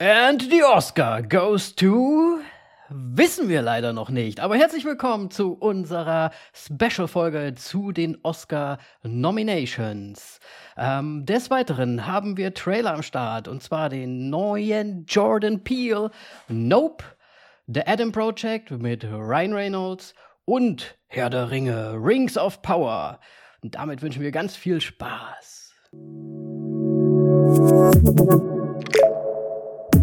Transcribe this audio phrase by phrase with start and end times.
[0.00, 2.40] And the Oscar goes to.
[2.90, 4.40] Wissen wir leider noch nicht.
[4.40, 10.40] Aber herzlich willkommen zu unserer Special-Folge zu den Oscar-Nominations.
[10.76, 16.10] Ähm, des Weiteren haben wir Trailer am Start und zwar den neuen Jordan Peele,
[16.48, 17.04] Nope,
[17.68, 20.12] The Adam Project mit Ryan Reynolds
[20.44, 23.20] und Herr der Ringe, Rings of Power.
[23.62, 25.72] Und damit wünschen wir ganz viel Spaß.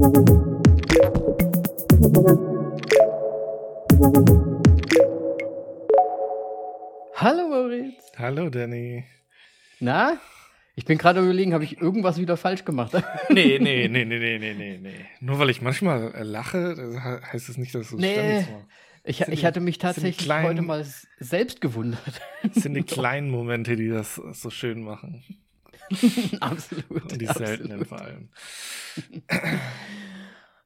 [0.02, 0.10] Hallo
[7.48, 8.12] Moritz.
[8.18, 9.04] Hallo Danny.
[9.80, 10.18] Na?
[10.74, 12.94] Ich bin gerade überlegen, habe ich irgendwas wieder falsch gemacht?
[13.30, 15.06] nee, nee, nee, nee, nee, nee, nee, nee.
[15.20, 18.16] Nur weil ich manchmal äh, lache, heißt das nicht, dass es nee.
[18.16, 18.68] war.
[19.04, 20.84] Ich, ich hatte mich tatsächlich kleinen, heute mal
[21.20, 22.22] selbst gewundert.
[22.42, 25.24] Es sind die kleinen Momente, die das so schön machen.
[26.40, 27.12] absolut.
[27.12, 27.48] Und die absolut.
[27.48, 28.30] seltenen vor allem.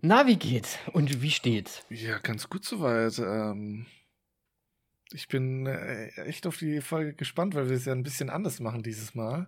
[0.01, 0.77] Na, wie geht's?
[0.93, 1.83] Und wie steht's?
[1.89, 3.17] Ja, ganz gut soweit.
[3.19, 3.85] Ähm,
[5.11, 8.59] ich bin äh, echt auf die Folge gespannt, weil wir es ja ein bisschen anders
[8.59, 9.47] machen dieses Mal.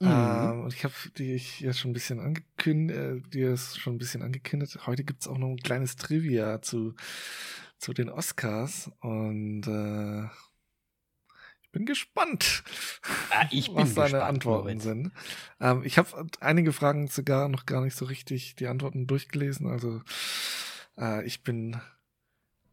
[0.00, 0.08] Mhm.
[0.08, 3.94] Ähm, und ich habe die ich ja schon ein bisschen angekündigt, äh, dir ist schon
[3.94, 4.86] ein bisschen angekündigt.
[4.86, 6.94] Heute gibt's auch noch ein kleines Trivia zu,
[7.78, 8.90] zu den Oscars.
[9.00, 10.28] Und äh,
[11.72, 12.62] bin gespannt,
[13.30, 14.82] ah, ich bin was deine Antworten Moritz.
[14.84, 15.12] sind.
[15.60, 19.66] Ähm, ich habe einige Fragen sogar noch gar nicht so richtig die Antworten durchgelesen.
[19.66, 20.02] Also
[20.98, 21.80] äh, ich bin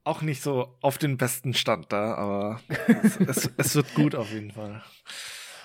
[0.03, 2.61] auch nicht so auf den besten Stand da, aber
[3.03, 4.83] es, es, es wird gut auf jeden Fall.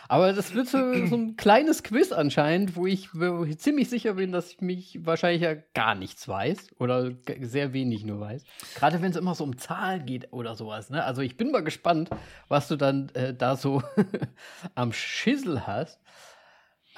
[0.08, 4.32] Aber das wird so, ein kleines Quiz anscheinend, wo ich, wo ich, ziemlich sicher bin,
[4.32, 8.44] dass ich mich wahrscheinlich ja gar nichts weiß oder sehr wenig nur weiß.
[8.74, 10.90] Gerade wenn es immer so um Zahlen geht oder sowas.
[10.90, 11.04] Ne?
[11.04, 12.10] Also ich bin mal gespannt,
[12.48, 13.82] was du dann äh, da so
[14.74, 16.00] am Schissel hast.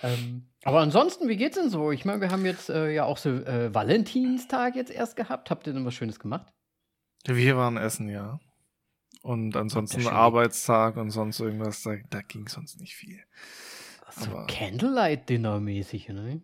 [0.02, 1.90] Ähm, aber ansonsten, wie geht's denn so?
[1.92, 5.50] Ich meine, wir haben jetzt äh, ja auch so äh, Valentinstag jetzt erst gehabt.
[5.50, 6.52] Habt ihr denn was Schönes gemacht?
[7.24, 8.38] Wir waren essen, ja.
[9.26, 13.18] Und ansonsten Arbeitstag und sonst irgendwas, da, da ging sonst nicht viel.
[14.10, 16.42] So aber Candlelight-Dinner mäßig, ne?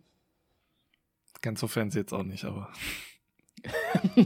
[1.41, 2.73] Ganz so fancy jetzt auch nicht, aber.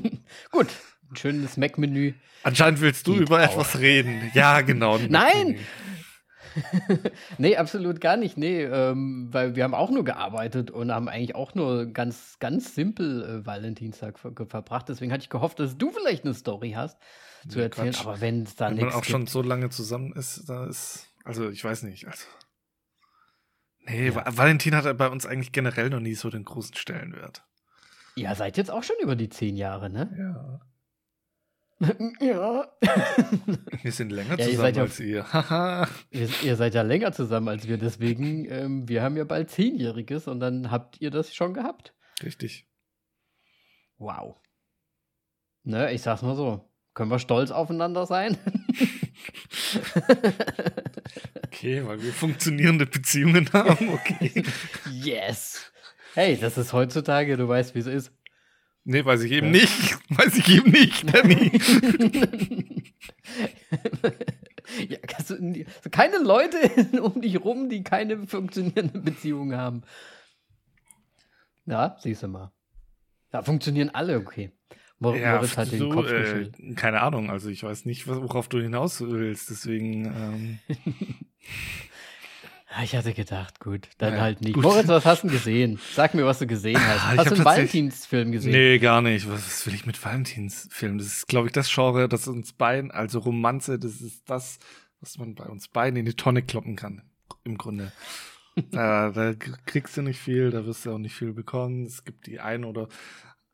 [0.51, 0.69] Gut,
[1.11, 2.15] ein schönes Mac-Menü.
[2.41, 3.51] Anscheinend willst du über auch.
[3.51, 4.31] etwas reden.
[4.33, 4.97] Ja, genau.
[5.07, 5.59] Nein!
[7.37, 8.37] nee, absolut gar nicht.
[8.37, 12.73] Nee, ähm, weil wir haben auch nur gearbeitet und haben eigentlich auch nur ganz, ganz
[12.73, 14.89] simpel äh, Valentinstag ver verbracht.
[14.89, 16.97] Deswegen hatte ich gehofft, dass du vielleicht eine Story hast
[17.47, 17.91] zu erzählen.
[17.91, 18.01] Quatsch.
[18.01, 21.07] Aber wenn es da nichts Wenn man auch schon so lange zusammen ist, da ist,
[21.23, 22.07] also ich weiß nicht.
[22.07, 22.25] Also,
[23.85, 24.37] nee, ja.
[24.37, 27.43] Valentin hat bei uns eigentlich generell noch nie so den großen Stellenwert.
[28.15, 30.15] Ja, seid jetzt auch schon über die zehn Jahre, ne?
[30.17, 30.59] Ja.
[32.19, 32.71] Ja.
[33.83, 35.25] Wir sind länger ja, zusammen ihr als ihr.
[36.09, 36.29] ihr.
[36.43, 36.55] ihr.
[36.55, 40.71] seid ja länger zusammen als wir, deswegen, ähm, wir haben ja bald Zehnjähriges und dann
[40.71, 41.93] habt ihr das schon gehabt.
[42.23, 42.67] Richtig.
[43.99, 44.37] Wow.
[45.63, 46.66] Ne, ich sag's mal so.
[46.97, 48.39] Können wir stolz aufeinander sein?
[51.45, 54.43] okay, weil wir funktionierende Beziehungen haben, okay.
[54.91, 55.71] yes.
[56.15, 58.11] Hey, das ist heutzutage, du weißt, wie es ist.
[58.83, 59.61] Nee, weiß ich eben ja.
[59.61, 59.99] nicht.
[60.09, 61.61] Weiß ich eben nicht, Danny.
[64.89, 64.97] ja,
[65.27, 66.57] du, keine Leute
[66.99, 69.83] um dich rum, die keine funktionierende Beziehung haben.
[71.67, 72.51] Ja, siehst du mal.
[73.29, 74.51] Da funktionieren alle, okay.
[74.99, 78.59] Mor ja, Moritz hat den Kopf äh, Keine Ahnung, also ich weiß nicht, worauf du
[78.59, 80.05] hinaus willst, deswegen.
[80.05, 80.59] Ähm.
[82.83, 84.55] ich hatte gedacht, gut, dann ja, halt nicht.
[84.55, 84.63] Gut.
[84.63, 85.79] Moritz, was hast du gesehen?
[85.93, 87.03] Sag mir, was du gesehen hast.
[87.03, 88.53] Ah, hast du einen Valentinsfilm gesehen?
[88.53, 89.29] Nee, gar nicht.
[89.29, 90.97] Was, was will ich mit Valentinsfilmen?
[90.97, 94.57] Das ist, glaube ich, das Genre, das uns beiden, also Romanze, das ist das,
[94.99, 97.03] was man bei uns beiden in die Tonne kloppen kann.
[97.43, 97.91] Im Grunde.
[98.71, 99.33] da, da
[99.65, 101.85] kriegst du nicht viel, da wirst du auch nicht viel bekommen.
[101.85, 102.87] Es gibt die ein oder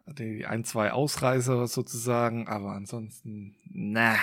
[0.07, 4.17] die ein, zwei Ausreißer sozusagen, aber ansonsten, na.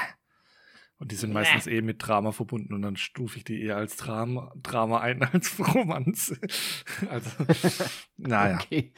[0.99, 1.41] Und die sind nah.
[1.41, 5.23] meistens eh mit Drama verbunden und dann stufe ich die eher als Drama, Drama ein
[5.33, 6.39] als Romanze.
[7.09, 7.31] also,
[8.19, 8.59] naja.
[8.61, 8.93] Okay.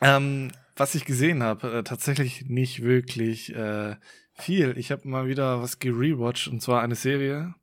[0.00, 3.96] Ähm, was ich gesehen habe, äh, tatsächlich nicht wirklich äh,
[4.32, 4.76] viel.
[4.76, 7.54] Ich habe mal wieder was gerewatcht und zwar eine Serie.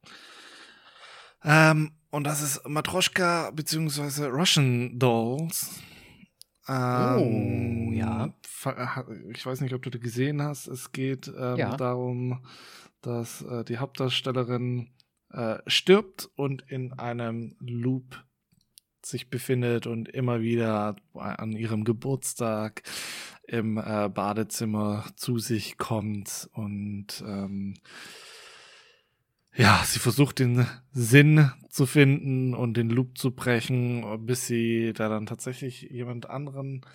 [1.44, 4.28] Ähm, und das ist Matroschka bzw.
[4.28, 5.82] Russian Dolls.
[6.72, 8.34] Ähm, oh, ja.
[9.34, 10.68] Ich weiß nicht, ob du das gesehen hast.
[10.68, 11.76] Es geht ähm, ja.
[11.76, 12.46] darum,
[13.02, 14.90] dass äh, die Hauptdarstellerin
[15.32, 18.24] äh, stirbt und in einem Loop
[19.04, 22.84] sich befindet und immer wieder an ihrem Geburtstag
[23.48, 27.74] im äh, Badezimmer zu sich kommt und ähm,
[29.56, 35.10] ja, sie versucht den Sinn zu finden und den Loop zu brechen, bis sie da
[35.10, 36.86] dann tatsächlich jemand anderen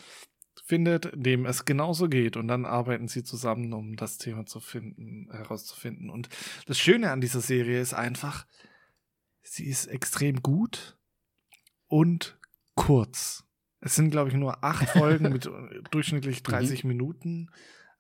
[0.65, 2.37] findet, dem es genauso geht.
[2.37, 6.11] Und dann arbeiten sie zusammen, um das Thema zu finden, herauszufinden.
[6.11, 6.29] Und
[6.67, 8.47] das Schöne an dieser Serie ist einfach,
[9.43, 10.99] sie ist extrem gut
[11.87, 12.39] und
[12.75, 13.45] kurz.
[13.81, 15.49] Es sind, glaube ich, nur acht Folgen mit
[15.91, 16.89] durchschnittlich 30 mhm.
[16.89, 17.51] Minuten.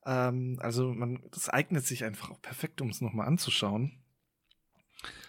[0.04, 4.02] Ähm, also man, das eignet sich einfach auch perfekt, um es nochmal anzuschauen.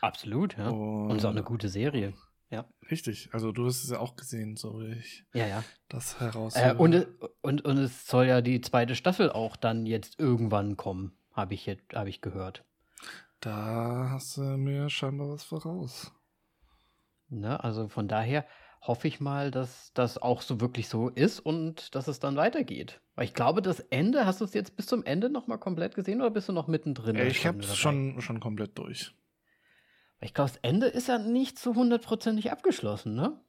[0.01, 0.69] Absolut, ja.
[0.69, 2.13] Und, und ist auch eine gute Serie.
[2.49, 2.65] Ja.
[2.89, 5.63] Richtig, also du hast es ja auch gesehen, so wie ich ja, ja.
[5.89, 6.55] das heraus.
[6.55, 7.07] Äh, und,
[7.41, 11.67] und, und es soll ja die zweite Staffel auch dann jetzt irgendwann kommen, habe ich,
[11.93, 12.63] hab ich gehört.
[13.41, 16.11] Da hast du mir scheinbar was voraus.
[17.29, 18.45] Ne, also von daher
[18.81, 23.01] hoffe ich mal, dass das auch so wirklich so ist und dass es dann weitergeht.
[23.15, 26.21] Weil ich glaube, das Ende, hast du es jetzt bis zum Ende nochmal komplett gesehen
[26.21, 27.17] oder bist du noch mittendrin?
[27.17, 29.13] Ich habe es schon, schon komplett durch.
[30.19, 33.39] Ich glaube, das Ende ist ja nicht so hundertprozentig abgeschlossen, ne?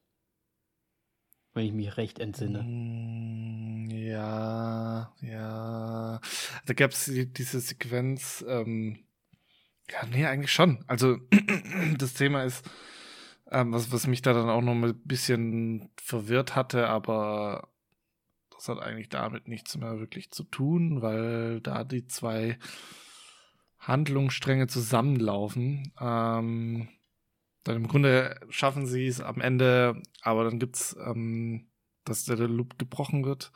[1.55, 2.63] Wenn ich mich recht entsinne.
[2.63, 6.21] Mm, ja, ja.
[6.67, 9.05] Da gab es diese Sequenz, ähm,
[9.91, 10.85] ja, nee, eigentlich schon.
[10.87, 11.17] Also,
[11.99, 12.69] das Thema ist,
[13.51, 17.69] ähm, was, was mich da dann auch noch ein bisschen verwirrt hatte, aber
[18.51, 22.59] das hat eigentlich damit nichts mehr wirklich zu tun, weil da die zwei
[23.79, 25.93] Handlungsstränge zusammenlaufen.
[26.01, 26.89] Ähm,
[27.65, 31.69] dann im Grunde schaffen sie es am Ende, aber dann gibt's, ähm,
[32.05, 33.53] dass der Loop gebrochen wird.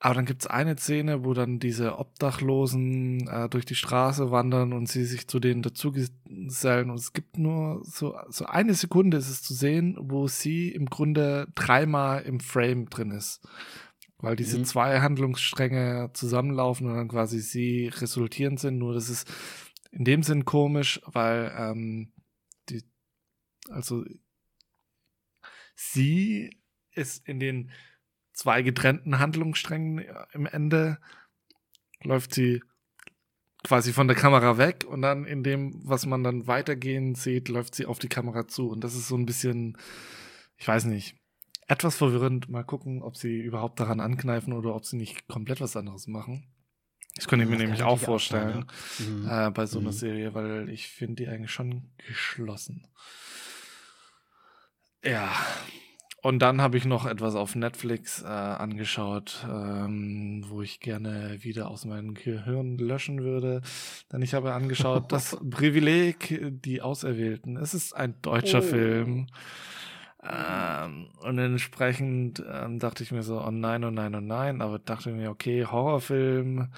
[0.00, 4.72] Aber dann gibt es eine Szene, wo dann diese Obdachlosen äh, durch die Straße wandern
[4.72, 6.90] und sie sich zu denen dazugesellen.
[6.90, 10.86] Und es gibt nur so, so eine Sekunde ist es zu sehen, wo sie im
[10.86, 13.40] Grunde dreimal im Frame drin ist
[14.20, 14.64] weil diese mhm.
[14.64, 18.78] zwei Handlungsstränge zusammenlaufen und dann quasi sie resultierend sind.
[18.78, 19.28] Nur das ist
[19.90, 22.12] in dem Sinn komisch, weil ähm,
[22.68, 22.82] die,
[23.70, 24.04] also
[25.74, 26.58] sie
[26.92, 27.70] ist in den
[28.32, 30.98] zwei getrennten Handlungssträngen im Ende
[32.02, 32.62] läuft sie
[33.64, 37.74] quasi von der Kamera weg und dann in dem, was man dann weitergehen sieht, läuft
[37.74, 38.70] sie auf die Kamera zu.
[38.70, 39.76] Und das ist so ein bisschen,
[40.56, 41.16] ich weiß nicht,
[41.68, 42.48] etwas verwirrend.
[42.48, 46.48] Mal gucken, ob sie überhaupt daran ankneifen oder ob sie nicht komplett was anderes machen.
[47.14, 48.66] Das könnte ich mir das nämlich auch vorstellen
[49.24, 49.48] ja.
[49.48, 49.86] äh, bei so mhm.
[49.86, 52.86] einer Serie, weil ich finde die eigentlich schon geschlossen.
[55.04, 55.32] Ja.
[56.20, 61.68] Und dann habe ich noch etwas auf Netflix äh, angeschaut, ähm, wo ich gerne wieder
[61.68, 63.62] aus meinem Gehirn löschen würde.
[64.12, 67.56] Denn ich habe angeschaut, das Privileg, die Auserwählten.
[67.56, 68.62] Es ist ein deutscher oh.
[68.62, 69.26] Film.
[70.22, 74.78] Ähm, und entsprechend ähm, dachte ich mir so, oh nein, oh nein, oh nein, aber
[74.78, 76.72] dachte mir, okay, Horrorfilm.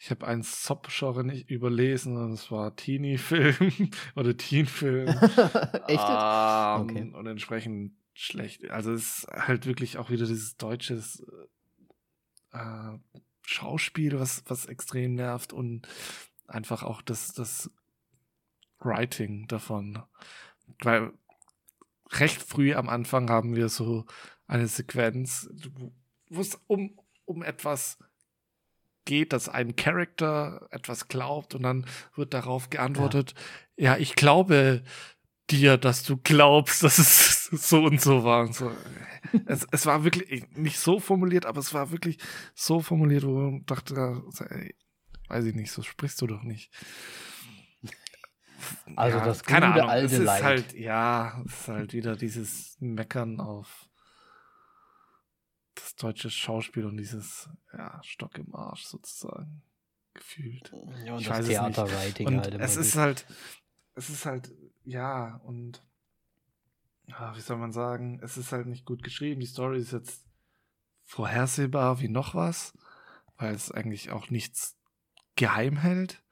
[0.00, 5.08] Ich habe einen Sub-Genre nicht überlesen und es war Teenie-Film oder Teen-Film.
[5.88, 6.06] Echt?
[6.08, 7.12] Ähm, okay.
[7.12, 8.70] Und entsprechend schlecht.
[8.70, 11.26] Also es ist halt wirklich auch wieder dieses deutsches
[12.52, 12.98] äh,
[13.42, 15.86] Schauspiel, was, was extrem nervt und
[16.46, 17.70] einfach auch das, das
[18.78, 20.02] Writing davon.
[20.80, 21.12] Weil
[22.10, 24.06] recht früh am Anfang haben wir so
[24.46, 25.48] eine Sequenz,
[26.28, 27.98] wo es um, um etwas
[29.04, 33.34] geht, dass ein Charakter etwas glaubt und dann wird darauf geantwortet,
[33.76, 34.82] ja, ja ich glaube
[35.50, 38.70] dir, dass du glaubst, dass es so und so war und so.
[39.46, 42.18] es, es war wirklich nicht so formuliert, aber es war wirklich
[42.54, 44.74] so formuliert, wo man dachte, ey,
[45.28, 46.70] weiß ich nicht, so sprichst du doch nicht.
[48.96, 50.42] Also ja, das gute keine Ahnung, alte es ist Leid.
[50.42, 53.88] halt, ja, es ist halt wieder dieses Meckern auf
[55.74, 59.62] das deutsche Schauspiel und dieses ja, Stock im Arsch sozusagen
[60.14, 60.72] gefühlt.
[61.04, 62.54] Ja, und ich das Theaterwriting und halt.
[62.54, 63.26] Es ist halt,
[63.94, 64.52] es ist halt,
[64.84, 65.82] ja, und
[67.06, 69.40] ja, wie soll man sagen, es ist halt nicht gut geschrieben.
[69.40, 70.24] Die Story ist jetzt
[71.04, 72.76] vorhersehbar wie noch was,
[73.36, 74.76] weil es eigentlich auch nichts
[75.36, 76.22] geheim hält.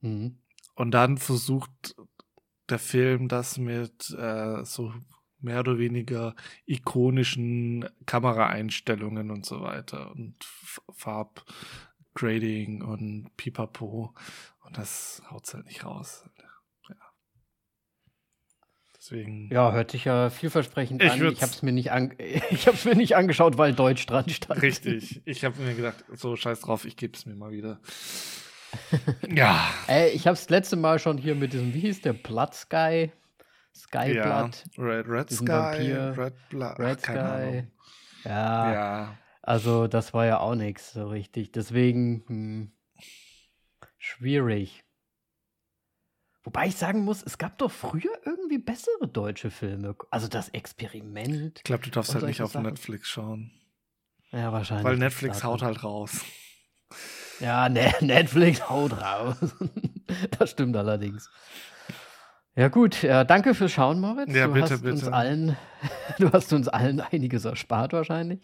[0.00, 0.38] Mhm.
[0.80, 1.94] Und dann versucht
[2.70, 4.94] der Film das mit äh, so
[5.38, 6.34] mehr oder weniger
[6.64, 10.36] ikonischen Kameraeinstellungen und so weiter und
[10.88, 14.14] Farbgrading und Pipapo.
[14.64, 16.24] Und das haut's halt nicht raus.
[16.88, 16.96] Ja.
[18.96, 19.50] Deswegen.
[19.52, 21.30] Ja, hört sich ja vielversprechend ich an.
[21.30, 22.14] Ich habe es mir, nicht an
[22.50, 24.62] ich hab's mir nicht angeschaut, weil Deutsch dran stand.
[24.62, 25.20] Richtig.
[25.26, 27.80] Ich habe mir gedacht, so scheiß drauf, ich gebe es mir mal wieder.
[29.28, 29.68] Ja.
[29.86, 33.12] Ey, ich habe das letzte Mal schon hier mit diesem, wie hieß der, Blood Sky?
[33.74, 34.22] Sky ja.
[34.22, 34.64] Blood.
[34.78, 35.48] Red, Red Sky.
[35.48, 36.14] Vampir.
[36.16, 36.78] Red, Blood.
[36.78, 37.64] Red Sky.
[38.24, 38.72] Ja.
[38.72, 39.18] ja.
[39.42, 41.52] Also, das war ja auch nichts so richtig.
[41.52, 42.72] Deswegen, hm,
[43.98, 44.84] schwierig.
[46.42, 49.94] Wobei ich sagen muss, es gab doch früher irgendwie bessere deutsche Filme.
[50.10, 51.58] Also das Experiment.
[51.58, 52.66] Ich glaube, du darfst halt nicht auf Sachen.
[52.66, 53.52] Netflix schauen.
[54.32, 54.84] Ja, wahrscheinlich.
[54.84, 56.24] Weil Netflix haut halt raus.
[57.40, 59.36] Ja, ne Netflix haut raus.
[60.38, 61.30] das stimmt allerdings.
[62.56, 64.34] Ja gut, ja, danke fürs Schauen, Moritz.
[64.34, 64.92] Ja, du bitte, hast bitte.
[64.92, 65.56] Uns allen,
[66.18, 68.40] du hast uns allen einiges erspart wahrscheinlich.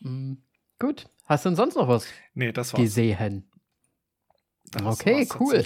[0.00, 0.42] Mhm.
[0.78, 2.82] Gut, hast du denn sonst noch was Nee, das war's.
[2.82, 3.50] gesehen?
[4.72, 5.64] Das Okay, cool.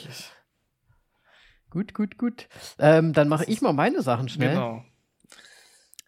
[1.70, 2.48] Gut, gut, gut.
[2.78, 4.50] Ähm, dann mache ich mal meine Sachen schnell.
[4.50, 4.84] Genau.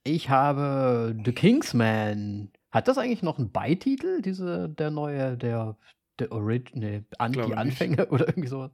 [0.05, 2.51] Ich habe The Kingsman.
[2.73, 5.77] Hat das eigentlich noch einen Beititel, diese, der neue, der,
[6.19, 7.57] der Orig nee, an, die nicht.
[7.57, 8.71] Anfänge oder irgendwie sowas?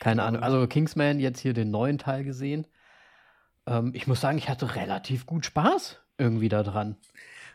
[0.00, 0.42] Keine Ahnung.
[0.42, 2.66] Also Kingsman jetzt hier den neuen Teil gesehen.
[3.66, 6.96] Ähm, ich muss sagen, ich hatte relativ gut Spaß irgendwie da dran.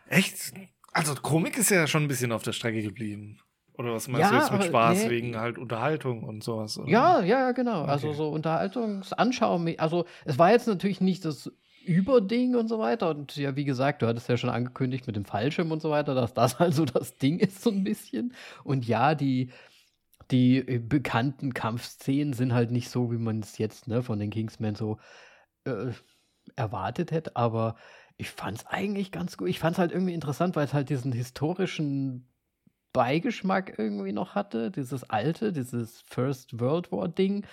[0.08, 0.54] Echt?
[0.94, 3.40] Also Komik ist ja schon ein bisschen auf der Strecke geblieben.
[3.76, 5.10] Oder was meinst Ja, du jetzt mit Spaß nee.
[5.10, 6.78] wegen halt Unterhaltung und sowas?
[6.78, 6.90] Oder?
[6.90, 7.84] Ja, ja, genau.
[7.86, 8.18] Also Okay.
[8.18, 9.80] so Unterhaltungsanschauung.
[9.80, 11.52] Also es war jetzt natürlich nicht das
[11.84, 13.10] Überding und so weiter.
[13.10, 16.16] Und ja, wie gesagt, du hattest ja schon angekündigt mit dem Fallschirm und so weiter,
[16.16, 18.34] dass das also das Ding ist so ein bisschen.
[18.64, 19.52] Und ja, die,
[20.32, 24.30] die äh, bekannten Kampfszenen sind halt nicht so, wie man es jetzt ne, von den
[24.30, 24.98] Kingsmen so
[25.66, 25.92] äh,
[26.56, 27.36] erwartet hätte.
[27.36, 27.76] Aber
[28.18, 29.50] ich fand es eigentlich ganz gut.
[29.50, 32.28] Ich fand es halt irgendwie interessant, weil es halt diesen historischen
[32.94, 37.46] Beigeschmack irgendwie noch hatte, dieses alte, dieses First World War Ding.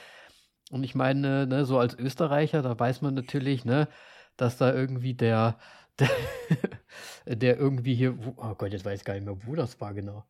[0.71, 3.89] Und ich meine, ne, so als Österreicher, da weiß man natürlich, ne,
[4.41, 5.59] dass da irgendwie der,
[5.99, 6.09] der,
[7.37, 10.25] der irgendwie hier, oh Gott, jetzt weiß ich gar nicht mehr, wo das war genau.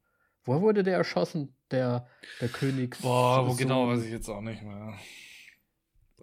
[0.44, 2.06] Wo wurde der erschossen, der,
[2.40, 3.02] der Königs?
[3.02, 4.94] Boah, wo genau weiß ich jetzt auch nicht mehr.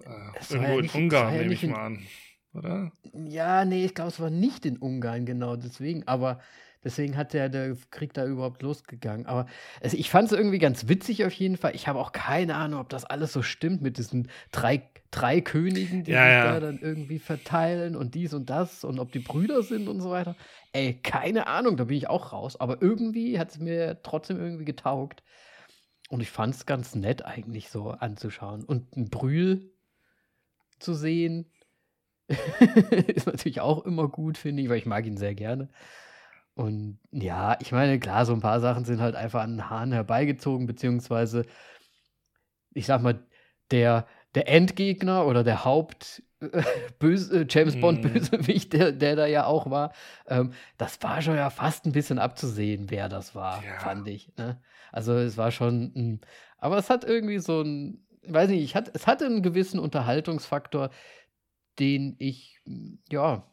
[0.03, 0.09] Äh,
[0.49, 2.07] irgendwo ja in nicht- es Ungarn ja nehme ich in- mal an.
[2.53, 2.91] Oder?
[3.13, 6.39] Ja, nee, ich glaube, es war nicht in Ungarn, genau, deswegen, aber
[6.87, 9.27] deswegen hat der, der Krieg da überhaupt losgegangen.
[9.27, 9.45] Aber
[9.81, 11.75] also ich fand es irgendwie ganz witzig auf jeden Fall.
[11.75, 16.03] Ich habe auch keine Ahnung, ob das alles so stimmt mit diesen drei, drei Königen,
[16.03, 16.43] die Ja, sich ja.
[16.43, 20.09] da dann irgendwie verteilen und dies und das und ob die Brüder sind und so
[20.09, 20.35] weiter.
[20.73, 22.59] Ey, keine Ahnung, da bin ich auch raus.
[22.59, 25.23] Aber irgendwie hat es mir trotzdem irgendwie getaugt.
[26.09, 28.63] Und ich fand es ganz nett eigentlich so anzuschauen.
[28.63, 29.73] Und ein Brühl
[30.79, 31.51] zu sehen,
[33.07, 35.69] ist natürlich auch immer gut, finde ich, weil ich mag ihn sehr gerne.
[36.57, 39.91] Und ja, ich meine, klar, so ein paar Sachen sind halt einfach an den Haaren
[39.91, 41.45] herbeigezogen, beziehungsweise,
[42.73, 43.19] ich sag mal,
[43.69, 46.23] der, der Endgegner oder der Haupt
[46.99, 48.09] Böse, äh, James Bond Mhm.
[48.11, 49.93] Bösewicht, der, der da ja auch war,
[50.27, 53.77] ähm, das war schon ja fast ein bisschen abzusehen, wer das war, Ja.
[53.79, 54.35] fand ich.
[54.37, 54.59] Ne?
[54.91, 56.21] Also es war schon, ein,
[56.57, 59.79] aber es hat irgendwie so ein, ich weiß nicht, ich hat, es hatte einen gewissen
[59.79, 60.89] Unterhaltungsfaktor,
[61.79, 62.59] den ich,
[63.11, 63.43] ja,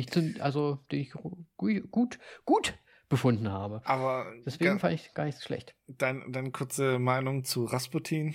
[0.00, 2.74] nicht zu, also den ich gu- gut, gut
[3.08, 3.80] befunden habe.
[3.84, 5.74] Aber Deswegen fand ich gar nicht so schlecht.
[5.88, 8.34] dein, deine kurze Meinung zu Rasputin?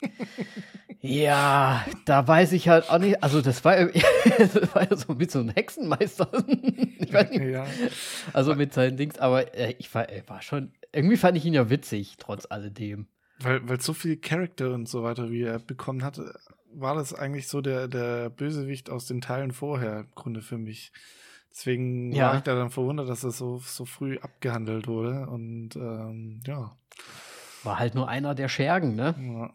[1.00, 3.76] Ja, da weiß ich halt auch nicht, also das war,
[4.38, 6.28] das war ja so mit so einem Hexenmeister.
[6.98, 7.66] ich weiß nicht, Ja.
[8.32, 11.54] also mit seinen Dings, aber äh, ich war, äh, war schon, irgendwie fand ich ihn
[11.54, 13.06] ja witzig, trotz alledem.
[13.38, 16.34] Weil, weil so viel Charakter und so weiter, wie er bekommen hatte,
[16.74, 20.92] war das eigentlich so der, der Bösewicht aus den Teilen vorher im Grunde für mich.
[21.50, 22.28] Deswegen Ja.
[22.28, 25.26] war ich da dann verwundert, dass das so, so früh abgehandelt wurde.
[25.28, 26.76] Und ähm, ja.
[27.64, 29.14] War halt nur einer der Schergen, ne?
[29.20, 29.50] ja.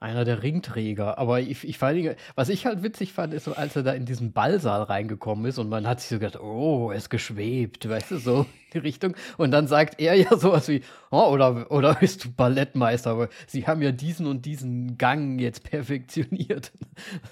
[0.00, 1.18] Einer der Ringträger.
[1.18, 4.32] Aber ich, ich Dingen, was ich halt witzig fand, ist als er da in diesen
[4.32, 8.18] Ballsaal reingekommen ist und man hat sich so gedacht, oh, er ist geschwebt, weißt du,
[8.18, 9.16] so die Richtung.
[9.38, 13.66] Und dann sagt er ja sowas wie, oh, oder, oder bist du Ballettmeister, aber sie
[13.66, 16.72] haben ja diesen und diesen Gang jetzt perfektioniert.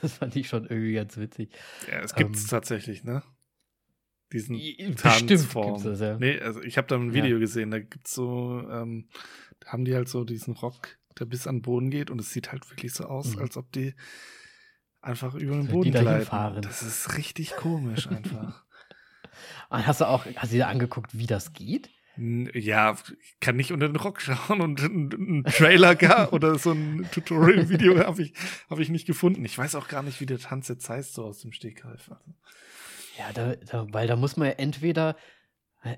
[0.02, 1.50] Das fand ich schon irgendwie ganz witzig.
[1.90, 3.22] ja, es gibt es Ähm, tatsächlich, ne?
[4.32, 4.60] Diesen
[4.96, 5.82] Tanzform.
[5.82, 6.18] das, ja.
[6.18, 7.14] Nee, also ich habe da ein Ja.
[7.14, 9.08] Video gesehen, da gibt's so, ähm,
[9.60, 12.30] da haben die halt so diesen Rock, der bis an den Boden geht und es
[12.32, 13.42] sieht halt wirklich so aus, Mhm.
[13.42, 13.94] als ob die
[15.00, 16.26] einfach über den Boden gleiten.
[16.26, 16.62] fahren.
[16.62, 18.64] Das ist richtig komisch einfach.
[19.70, 21.90] Und hast du auch, hast du dir angeguckt, wie das geht?
[22.16, 27.06] Ja, ich kann nicht unter den Rock schauen und einen Trailer gar oder so ein
[27.12, 28.32] Tutorial-Video habe ich,
[28.70, 29.44] hab ich nicht gefunden.
[29.44, 32.10] Ich weiß auch gar nicht, wie der Tanz jetzt heißt, so aus dem Stegreif.
[32.10, 32.34] Also,
[33.18, 35.16] Ja, da, da, weil da muss man ja entweder,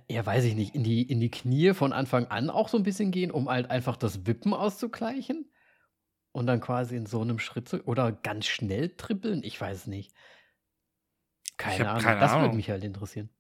[0.09, 2.83] ja, weiß ich nicht, in die, in die Knie von Anfang an auch so ein
[2.83, 5.51] bisschen gehen, um halt einfach das Wippen auszugleichen.
[6.33, 9.87] Und dann quasi in so einem Schritt zu, oder ganz schnell trippeln, ich weiß es
[9.87, 10.15] nicht.
[11.57, 12.57] Keine Ahnung, keine das würde Ahnung.
[12.57, 13.31] mich halt interessieren.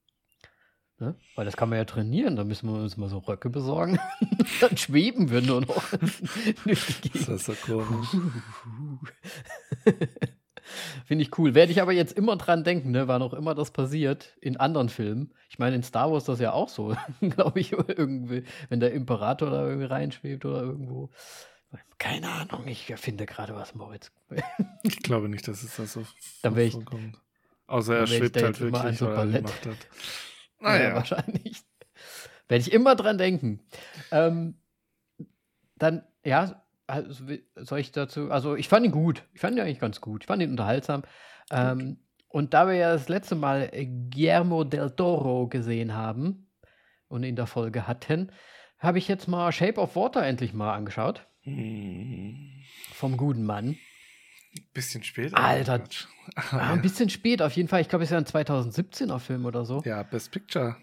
[0.99, 1.14] Ne?
[1.37, 4.00] Weil das kann man ja trainieren, da müssen wir uns mal so Röcke besorgen.
[4.61, 5.90] dann schweben wir nur noch
[6.64, 7.28] durch die Gegend.
[7.28, 8.09] das ist so komisch.
[11.06, 11.54] Finde ich cool.
[11.54, 14.88] Werde ich aber jetzt immer dran denken, ne, wann auch immer das passiert in anderen
[14.88, 15.32] Filmen.
[15.50, 18.92] Ich meine, in Star Wars ist das ja auch so, glaube ich, irgendwie, wenn der
[18.92, 21.11] Imperator da irgendwie reinschwebt oder irgendwo.
[21.99, 24.12] Keine Ahnung, ich erfinde gerade was, Moritz.
[24.85, 26.04] Ich glaube nicht, dass es da so
[26.42, 27.18] Dann ich- vorkommt.
[27.66, 29.42] Außer er schwebt halt wirklich, so weil er die Ballett.
[29.44, 29.76] Macht hat.
[30.61, 31.62] Ja, Naja, wahrscheinlich.
[32.49, 33.61] Werde ich immer dran denken.
[34.11, 34.54] Ähm,
[35.76, 39.23] dann, ja, also, soll ich dazu, also ich fand ihn gut.
[39.35, 40.23] Ich fand ihn eigentlich ganz gut.
[40.23, 41.02] Ich fand ihn unterhaltsam.
[41.50, 43.71] Ähm, und da wir ja das letzte Mal
[44.11, 46.49] Guillermo del Toro gesehen haben
[47.09, 48.33] und in der Folge hatten,
[48.78, 51.26] habe ich jetzt mal Shape of Water endlich mal angeschaut.
[51.42, 52.62] Hm.
[52.92, 53.76] Vom guten Mann.
[54.73, 55.35] Bisschen spät.
[55.35, 55.85] Alter.
[56.35, 57.80] Ah, ein bisschen spät auf jeden Fall.
[57.80, 59.83] Ich glaube, es ist ja ein 2017er Film oder so.
[59.85, 60.76] Ja, Best Picture.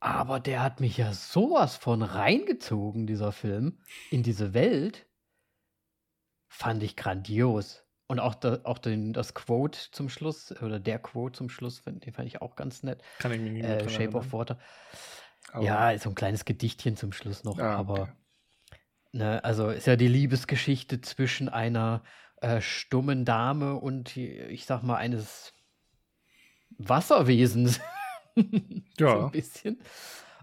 [0.00, 3.78] Aber der hat mich ja sowas von reingezogen, dieser Film,
[4.10, 5.06] in diese Welt.
[6.48, 7.84] Fand ich grandios.
[8.06, 12.12] Und auch, da, auch den, das Quote zum Schluss, oder der Quote zum Schluss, den
[12.12, 13.02] fand ich auch ganz nett.
[13.18, 14.58] Kann ich mir nicht äh, Shape of Water.
[15.52, 18.10] Aber ja, so ein kleines Gedichtchen zum Schluss noch, ah, aber okay.
[19.12, 22.02] ne, also ist ja die Liebesgeschichte zwischen einer
[22.40, 25.52] äh, stummen Dame und ich sag mal eines
[26.78, 27.80] Wasserwesens.
[28.98, 29.10] ja.
[29.16, 29.78] so ein bisschen.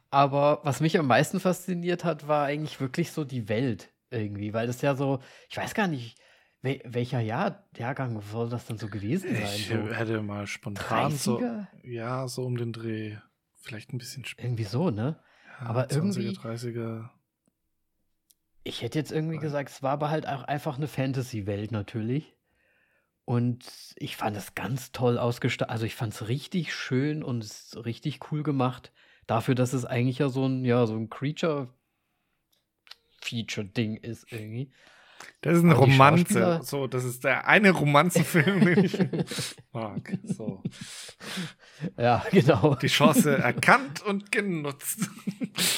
[0.10, 4.68] Aber was mich am meisten fasziniert hat, war eigentlich wirklich so die Welt irgendwie, weil
[4.68, 6.18] das ja so, ich weiß gar nicht,
[6.62, 9.56] wel welcher Jahr, Jahrgang soll das dann so gewesen sein?
[9.56, 11.18] Ich so hätte mal spontan 30er?
[11.18, 13.18] so, ja, so um den Dreh,
[13.56, 14.48] vielleicht ein bisschen später.
[14.48, 15.20] Irgendwie so, ne?
[15.60, 17.10] Ja, aber 20er, irgendwie 30er.
[18.64, 22.37] Ich hätte jetzt irgendwie gesagt, es war aber halt auch einfach eine Fantasy-Welt natürlich.
[23.28, 25.70] Und ich fand es ganz toll ausgestattet.
[25.70, 27.46] Also ich fand es richtig schön und
[27.84, 28.94] richtig cool gemacht.
[29.26, 34.72] Dafür, dass es eigentlich ja so ein, ja, so ein Creature-Feature-Ding ist irgendwie.
[35.42, 36.62] Das ist eine Romanze.
[36.64, 38.98] So, das ist der eine Romanzenfilm, den ich
[39.74, 40.18] mag.
[40.24, 40.64] So.
[41.98, 42.76] Ja, genau.
[42.76, 45.10] Die Chance erkannt und genutzt.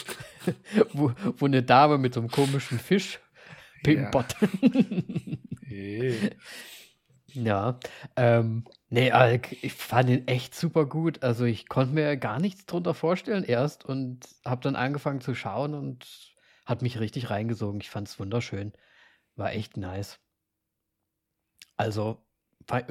[0.93, 3.19] wo, wo eine Dame mit so einem komischen Fisch
[3.83, 4.35] pimpert.
[4.39, 4.47] Ja.
[5.65, 6.37] Hey.
[7.33, 7.79] Ja,
[8.15, 9.11] ähm, nee,
[9.61, 11.23] ich fand ihn echt super gut.
[11.23, 15.73] Also ich konnte mir gar nichts drunter vorstellen erst und habe dann angefangen zu schauen
[15.73, 17.81] und hat mich richtig reingesogen.
[17.81, 18.73] Ich fand es wunderschön.
[19.35, 20.19] War echt nice.
[21.77, 22.17] Also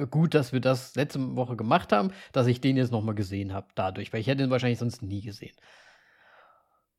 [0.09, 3.67] gut, dass wir das letzte Woche gemacht haben, dass ich den jetzt nochmal gesehen habe
[3.75, 5.55] dadurch, weil ich hätte ihn wahrscheinlich sonst nie gesehen.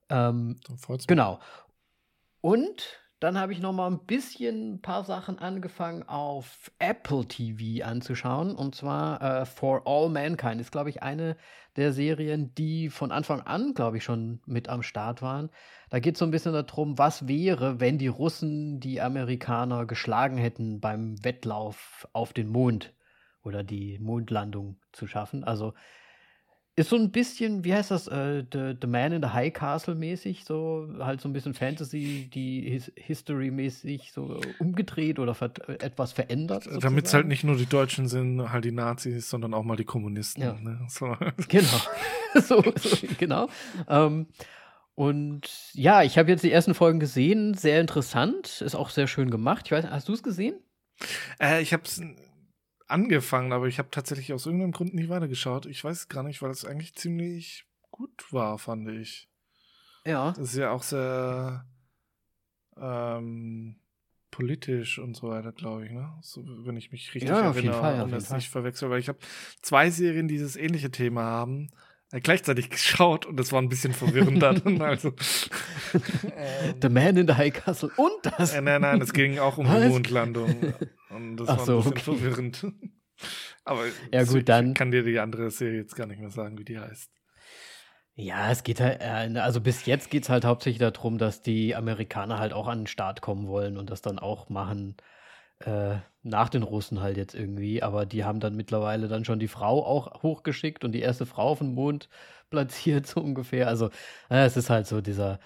[0.09, 0.59] Ähm,
[1.07, 1.41] genau.
[2.41, 7.85] Und dann habe ich noch mal ein bisschen ein paar Sachen angefangen auf Apple TV
[7.87, 8.57] anzuschauen.
[8.57, 11.37] Und zwar äh, For All Mankind ist, glaube ich, eine
[11.77, 15.51] der Serien, die von Anfang an, glaube ich, schon mit am Start waren.
[15.91, 20.39] Da geht es so ein bisschen darum, was wäre, wenn die Russen die Amerikaner geschlagen
[20.39, 22.95] hätten beim Wettlauf auf den Mond
[23.43, 25.45] oder die Mondlandung zu schaffen.
[25.45, 25.75] Also
[26.77, 29.95] ist so ein bisschen, wie heißt das, äh, the, the Man in the High Castle
[29.95, 35.53] mäßig, so halt so ein bisschen Fantasy, die His History mäßig so umgedreht oder ver
[35.83, 36.69] etwas verändert.
[36.81, 39.85] Damit es halt nicht nur die Deutschen sind, halt die Nazis, sondern auch mal die
[39.85, 40.43] Kommunisten.
[40.43, 40.55] Ja.
[40.55, 40.81] Ne?
[40.89, 41.17] So.
[41.49, 41.81] Genau.
[42.35, 43.49] so, so, genau.
[43.89, 44.27] Ähm,
[44.95, 49.31] und ja, ich habe jetzt die ersten Folgen gesehen, sehr interessant, ist auch sehr schön
[49.31, 49.63] gemacht.
[49.67, 50.55] Ich weiß, hast du es gesehen?
[51.41, 52.01] Äh, ich habe es
[52.91, 55.67] angefangen, aber ich habe tatsächlich aus irgendeinem Grund nicht weitergeschaut.
[55.67, 59.29] Ich weiß es gar nicht, weil es eigentlich ziemlich gut war, fand ich.
[60.05, 60.33] Ja.
[60.33, 61.67] Das ist ja auch sehr
[62.77, 63.77] ähm,
[64.31, 66.13] politisch und so weiter, glaube ich, ne?
[66.23, 69.19] So, wenn ich mich richtig ja, erinnere Fall, und das nicht verwechsel, weil ich habe
[69.63, 71.71] zwei Serien, die dieses ähnliche Thema haben,
[72.19, 74.61] gleichzeitig geschaut und das war ein bisschen verwirrend dann.
[74.81, 75.13] Also,
[76.83, 78.55] The Man in the High Castle und das.
[78.55, 80.75] Äh, nein, nein, es ging auch um die Mondlandung.
[81.11, 82.01] Und das Ach war ein bisschen okay.
[82.01, 82.67] verwirrend.
[83.65, 84.71] Aber ja, gut, dann.
[84.71, 87.11] ich kann dir die andere Serie jetzt gar nicht mehr sagen, wie die heißt.
[88.15, 91.75] Ja, es geht halt, äh, also bis jetzt geht es halt hauptsächlich darum, dass die
[91.75, 94.97] Amerikaner halt auch an den Start kommen wollen und das dann auch machen
[95.61, 97.83] äh, nach den Russen halt jetzt irgendwie.
[97.83, 101.51] Aber die haben dann mittlerweile dann schon die Frau auch hochgeschickt und die erste Frau
[101.51, 102.09] auf dem Mond
[102.51, 103.69] platziert, so ungefähr.
[103.69, 103.87] Also
[104.31, 105.41] äh, es ist halt so dieser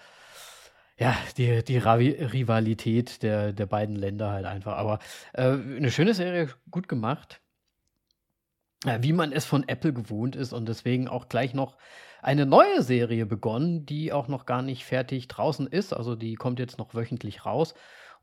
[0.96, 4.76] ja, die, die Rivalität der, der beiden Länder halt einfach.
[4.76, 5.00] Aber
[5.32, 7.40] äh, eine schöne Serie, gut gemacht.
[8.84, 11.76] Äh, wie man es von Apple gewohnt ist und deswegen auch gleich noch
[12.22, 15.92] eine neue Serie begonnen, die auch noch gar nicht fertig draußen ist.
[15.92, 17.74] Also die kommt jetzt noch wöchentlich raus.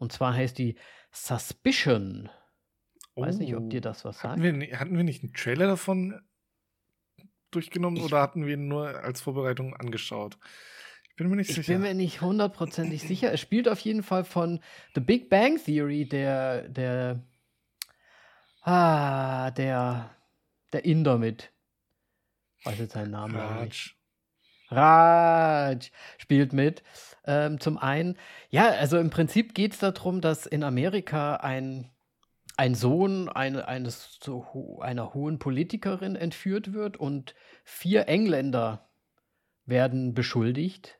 [0.01, 0.75] Und zwar heißt die
[1.11, 2.29] Suspicion.
[3.13, 3.21] Oh.
[3.21, 4.39] Weiß nicht, ob dir das was sagt.
[4.39, 6.19] Hatten wir, hatten wir nicht einen Trailer davon
[7.51, 10.39] durchgenommen ich, oder hatten wir ihn nur als Vorbereitung angeschaut?
[11.21, 11.73] bin mir nicht ich sicher.
[11.73, 13.31] Ich bin mir nicht hundertprozentig sicher.
[13.31, 14.59] Es spielt auf jeden Fall von
[14.95, 17.23] The Big Bang Theory, der, der,
[18.61, 20.15] ah, der,
[20.73, 21.51] der Inder mit.
[22.57, 23.65] Ich weiß jetzt seinen Namen Raj.
[23.65, 24.00] nicht.
[24.71, 26.83] Raj spielt mit.
[27.25, 28.17] Ähm, zum einen,
[28.49, 31.91] ja, also im Prinzip geht es darum, dass in Amerika ein,
[32.57, 38.89] ein Sohn eine, eines, so, einer hohen Politikerin entführt wird und vier Engländer
[39.65, 40.99] werden beschuldigt,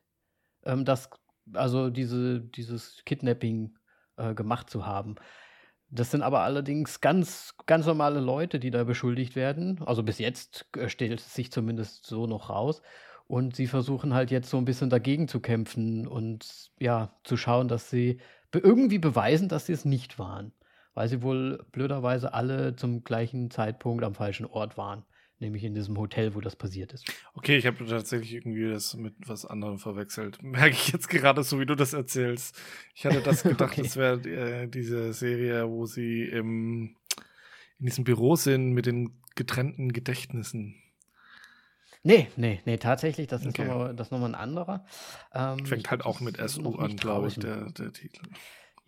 [0.64, 1.10] ähm, das,
[1.54, 3.76] also diese, dieses Kidnapping
[4.18, 5.16] äh, gemacht zu haben.
[5.90, 9.82] Das sind aber allerdings ganz, ganz normale Leute, die da beschuldigt werden.
[9.86, 12.82] Also bis jetzt äh, stellt es sich zumindest so noch raus.
[13.32, 17.70] Und sie versuchen halt jetzt so ein bisschen dagegen zu kämpfen und ja, zu schauen,
[17.70, 18.20] dass sie
[18.52, 20.52] be irgendwie beweisen, dass sie es nicht waren.
[20.96, 25.06] Weil sie wohl blöderweise alle zum gleichen Zeitpunkt am falschen Ort waren
[25.40, 27.12] nämlich in diesem Hotel, wo das passiert ist.
[27.34, 30.38] Okay, ich habe tatsächlich irgendwie das mit was anderem verwechselt.
[30.44, 32.62] Merke ich jetzt gerade so, wie du das erzählst.
[32.94, 33.82] Ich hatte das gedacht, okay.
[33.82, 36.96] das wäre äh, diese Serie, wo sie im,
[37.80, 40.76] in diesem Büro sind mit den getrennten Gedächtnissen.
[42.04, 43.62] Nee, nee, nee, tatsächlich, das okay.
[43.62, 44.86] ist nochmal noch ein anderer.
[45.34, 48.24] Ähm, Fängt halt auch mit SU an, glaube ich, der, der Titel.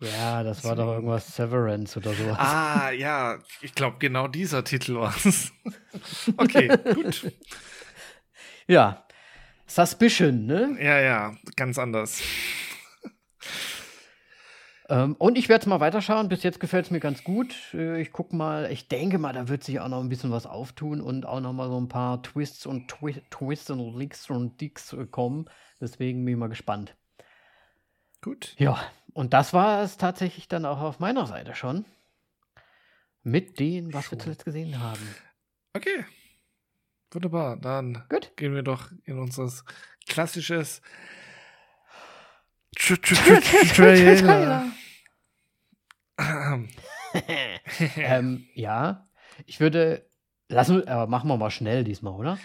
[0.00, 2.24] Ja, das war doch irgendwas Severance oder so.
[2.32, 5.52] Ah, ja, ich glaube, genau dieser Titel war es.
[6.36, 7.32] okay, gut.
[8.66, 9.04] Ja,
[9.66, 10.78] Suspicion, ne?
[10.80, 12.22] Ja, ja, ganz anders.
[14.88, 16.28] Ähm, und ich werde es mal weiterschauen.
[16.28, 17.54] Bis jetzt gefällt es mir ganz gut.
[17.72, 20.46] Äh, ich gucke mal, ich denke mal, da wird sich auch noch ein bisschen was
[20.46, 24.60] auftun und auch noch mal so ein paar Twists und Twi Twists und Licks und
[24.60, 25.46] Dicks äh, kommen.
[25.80, 26.96] Deswegen bin ich mal gespannt.
[28.20, 28.54] Gut.
[28.58, 28.78] Ja,
[29.12, 31.84] und das war es tatsächlich dann auch auf meiner Seite schon.
[33.22, 34.18] Mit dem, was schon.
[34.18, 35.00] wir zuletzt gesehen haben.
[35.72, 36.04] Okay.
[37.10, 37.56] Wunderbar.
[37.56, 38.32] Dann Gut.
[38.36, 39.50] gehen wir doch in unser
[40.06, 40.82] klassisches
[42.74, 44.64] Trailer.
[47.96, 49.08] ähm, ja,
[49.46, 50.06] ich würde.
[50.48, 52.38] Lassen, aber machen wir mal schnell diesmal, oder?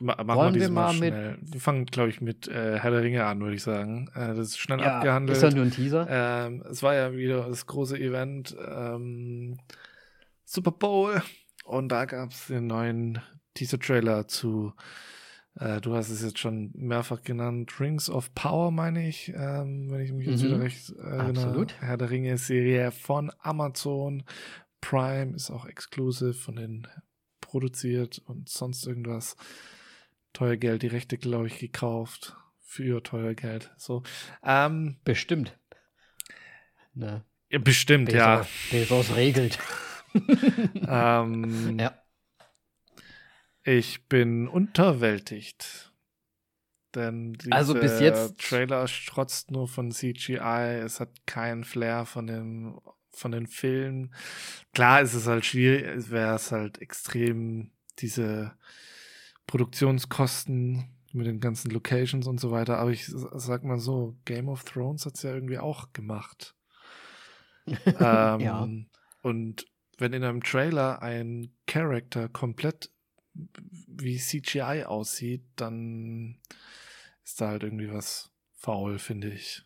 [0.00, 1.36] Ma machen Wollen wir, wir mal schnell.
[1.36, 1.52] mit.
[1.52, 4.10] Wir fangen, glaube ich, mit äh, Herr der Ringe an, würde ich sagen.
[4.14, 5.36] Äh, das ist schnell ja, abgehandelt.
[5.36, 6.06] Ist ja nur ein Teaser.
[6.08, 9.58] Ähm, es war ja wieder das große Event ähm,
[10.44, 11.22] Super Bowl
[11.64, 13.20] und da gab es den neuen
[13.54, 14.72] Teaser-Trailer zu.
[15.56, 20.00] Äh, du hast es jetzt schon mehrfach genannt, Rings of Power, meine ich, ähm, wenn
[20.00, 20.46] ich mich jetzt mhm.
[20.48, 21.46] wieder recht erinnere.
[21.46, 21.74] Absolut.
[21.80, 24.24] Herr der Ringe-Serie von Amazon
[24.80, 26.88] Prime ist auch exklusiv von den
[27.40, 29.36] produziert und sonst irgendwas
[30.32, 32.36] teuer Geld die Rechte, glaube ich, gekauft.
[32.64, 33.70] Für teuer Geld.
[33.76, 34.02] So.
[34.42, 35.58] Ähm, bestimmt.
[36.94, 37.22] Ne.
[37.50, 38.46] Ja, bestimmt, Bezos, ja.
[38.70, 39.58] Bezos regelt.
[40.88, 42.01] ähm, ja.
[43.64, 45.92] Ich bin unterwältigt.
[46.94, 50.80] Denn dieser also bis jetzt Trailer strotzt nur von CGI.
[50.84, 52.78] Es hat keinen Flair von den,
[53.10, 54.14] von den Filmen.
[54.74, 58.52] Klar ist es halt schwierig, es wäre es halt extrem diese
[59.46, 62.78] Produktionskosten mit den ganzen Locations und so weiter.
[62.78, 66.54] Aber ich sag mal so, Game of Thrones hat es ja irgendwie auch gemacht.
[67.66, 68.68] ähm, ja.
[69.22, 69.66] Und
[69.98, 72.90] wenn in einem Trailer ein Charakter komplett
[73.34, 76.38] wie CGI aussieht, dann
[77.24, 79.62] ist da halt irgendwie was faul, finde ich.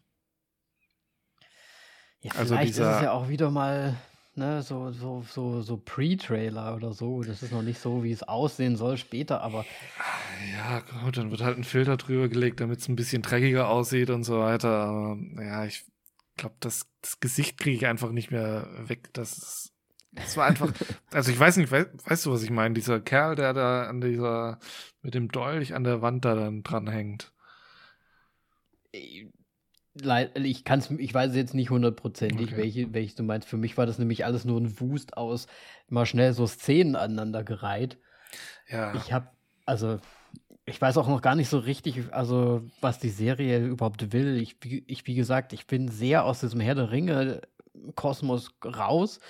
[2.21, 3.97] Ja, also vielleicht dieser, ist es ja auch wieder mal
[4.37, 7.23] ne, so, so, so, so Pre-Trailer oder so.
[7.23, 9.65] Das ist noch nicht so, wie es aussehen soll später, aber.
[10.53, 14.11] Ja, gut, dann wird halt ein Filter drüber gelegt, damit es ein bisschen dreckiger aussieht
[14.11, 14.69] und so weiter.
[14.69, 15.85] Aber ja, ich
[16.37, 19.13] glaube, das, das Gesicht kriege ich einfach nicht mehr weg.
[19.15, 19.73] Das
[20.17, 20.73] Das war einfach,
[21.13, 22.75] also ich weiß nicht, weißt, weißt du, was ich meine?
[22.75, 24.59] Dieser Kerl, der da an dieser,
[25.03, 27.33] mit dem Dolch an der Wand da dann dran hängt.
[28.93, 29.29] Äh,
[30.35, 32.57] ich kann's, ich weiß jetzt nicht hundertprozentig, okay.
[32.57, 33.49] welche, welche du meinst.
[33.49, 35.47] Für mich war das nämlich alles nur ein Wust aus
[35.89, 37.99] mal schnell so Szenen aneinander gereiht.
[38.69, 38.95] Ja.
[38.95, 39.29] Ich habe,
[39.65, 39.99] also,
[40.67, 44.37] ich weiß auch noch gar nicht so richtig, also, was die Serie überhaupt will.
[44.37, 49.21] Ich, ich wie gesagt, ich bin sehr aus diesem Herr der Ringe-Kosmos raus.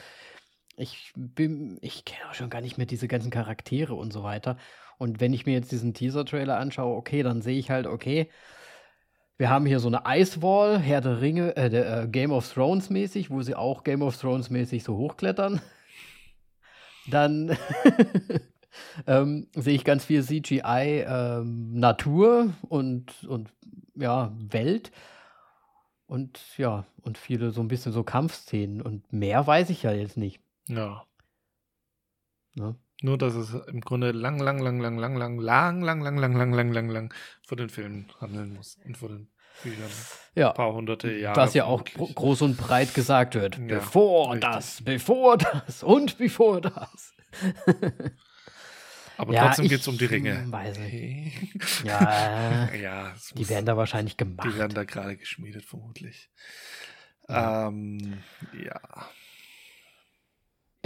[0.76, 4.58] Ich bin, ich kenne auch schon gar nicht mehr diese ganzen Charaktere und so weiter.
[4.98, 8.30] Und wenn ich mir jetzt diesen Teaser-Trailer anschaue, okay, dann sehe ich halt, okay,
[9.38, 12.88] wir haben hier so eine Icewall, Herr der Ringe, äh, der, äh, Game of Thrones
[12.88, 15.60] mäßig, wo sie auch Game of Thrones mäßig so hochklettern.
[17.10, 17.56] Dann
[19.06, 23.50] ähm, sehe ich ganz viel CGI, ähm, Natur und, und
[23.94, 24.90] ja, Welt.
[26.06, 28.80] Und ja, und viele so ein bisschen so Kampfszenen.
[28.80, 30.40] Und mehr weiß ich ja jetzt nicht.
[30.68, 31.04] Ja.
[32.54, 32.76] Ne?
[33.02, 36.34] Nur, dass es im Grunde lang, lang, lang, lang, lang, lang, lang, lang, lang, lang,
[36.34, 37.14] lang, lang, lang, lang
[37.46, 39.28] vor den Filmen handeln muss und vor den
[39.62, 39.90] Büchern.
[40.34, 40.50] Ja.
[40.50, 41.36] Ein paar hunderte Jahre.
[41.36, 43.58] Was ja auch groß und breit gesagt wird.
[43.58, 44.50] Ja, bevor richtig.
[44.50, 47.12] das, bevor das und bevor das.
[49.18, 50.44] Aber ja, trotzdem geht es um die Ringe.
[50.50, 51.84] Weiß nicht.
[51.84, 54.46] Ja, ja die muss, werden da wahrscheinlich gemacht.
[54.46, 56.30] Die werden da gerade geschmiedet, vermutlich.
[57.28, 57.68] Ja.
[57.68, 58.22] Ähm,
[58.62, 58.80] ja.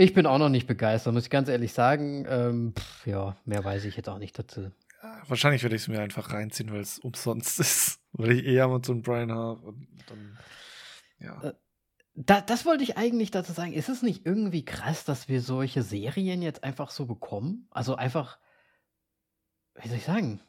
[0.00, 2.24] Ich bin auch noch nicht begeistert, muss ich ganz ehrlich sagen.
[2.26, 4.70] Ähm, pff, ja, mehr weiß ich jetzt auch nicht dazu.
[5.28, 8.00] wahrscheinlich werde ich es mir einfach reinziehen, weil es umsonst ist.
[8.12, 10.38] Weil ich eh Amazon Prime habe und dann,
[11.18, 11.42] ja.
[11.42, 11.52] Äh,
[12.14, 13.74] Da, das wollte ich eigentlich dazu sagen.
[13.74, 17.68] Ist es nicht irgendwie krass, dass wir solche Serien jetzt einfach so bekommen?
[17.70, 18.38] Also einfach,
[19.80, 20.40] wie soll ich sagen?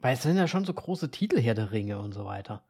[0.00, 2.64] Weil es sind ja schon so große Titel Herr der Ringe und so weiter.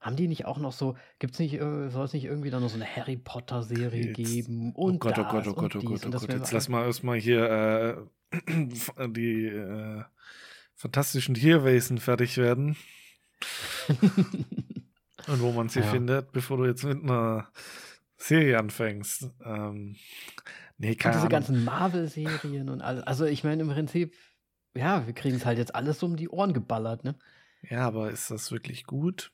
[0.00, 2.76] Haben die nicht auch noch so, gibt's nicht, soll es nicht irgendwie dann noch so
[2.76, 5.80] eine Harry Potter Serie Jetzt- geben Oh und Gott, oh Gott, oh und Gott, oh
[5.80, 6.34] Gott, oh und das Gott.
[6.34, 8.06] Jetzt lass mal erstmal hier
[8.48, 10.02] äh, die äh,
[10.74, 12.76] fantastischen Tierwesen fertig werden.
[15.26, 15.86] Und wo man sie Ja.
[15.86, 17.48] findet, bevor du jetzt mit einer
[18.16, 19.30] Serie anfängst.
[19.44, 19.96] Ähm,
[20.78, 21.28] nee, Und keine diese Ahnung.
[21.30, 23.02] ganzen Marvel-Serien und alles.
[23.04, 24.14] Also ich meine im Prinzip,
[24.74, 27.16] ja, wir kriegen es halt jetzt alles so um die Ohren geballert, ne?
[27.68, 29.30] Ja, aber ist das wirklich gut?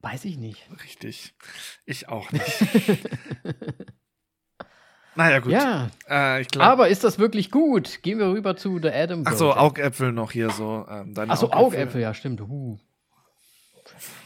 [0.00, 0.68] Weiß ich nicht.
[0.82, 1.34] Richtig.
[1.86, 2.62] Ich auch nicht.
[5.14, 5.52] naja, gut.
[5.52, 6.66] Ja, Äh, ich glaube.
[6.68, 8.02] aber ist das wirklich gut?
[8.02, 9.52] Gehen wir rüber zu The Adam Achso.
[9.52, 10.86] Augäpfel noch hier so.
[10.90, 12.40] Ähm, Achso, Augäpfel, ja, stimmt.
[12.40, 12.78] Uh.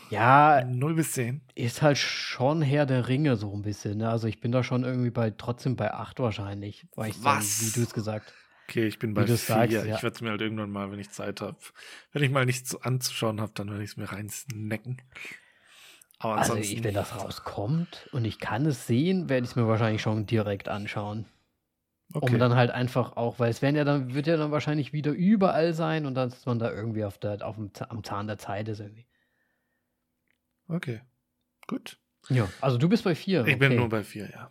[0.09, 1.43] Ja, 0 bis 10.
[1.57, 3.99] ist halt schon Herr der Ringe so ein bisschen.
[3.99, 4.09] Ne?
[4.09, 6.87] Also ich bin da schon irgendwie bei trotzdem bei 8 wahrscheinlich.
[6.95, 7.61] Weil ich dann, Was?
[7.75, 8.33] wie du es gesagt
[8.69, 9.37] Okay, ich bin bei 4.
[9.37, 9.97] sagst, ja.
[9.97, 11.57] Ich werde es mir halt irgendwann mal, wenn ich Zeit habe.
[12.13, 15.01] Wenn ich mal nichts zu- anzuschauen habe, dann werde ich es mir reinsnacken.
[16.19, 19.69] Aber Also ich, wenn das rauskommt und ich kann es sehen, werde ich es mir
[19.69, 21.27] wahrscheinlich schon direkt anschauen.
[22.13, 22.33] okay.
[22.33, 25.13] Um dann halt einfach auch, weil es werden ja dann, wird ja dann wahrscheinlich wieder
[25.13, 28.39] überall sein und dann ist man da irgendwie auf der, auf dem, am Zahn der
[28.39, 29.07] Zeit ist irgendwie.
[30.69, 31.03] okay.
[31.69, 31.99] Gut.
[32.31, 33.47] Ja, also du bist bei 4.
[33.47, 34.51] Ich bin nur bei 4, ja.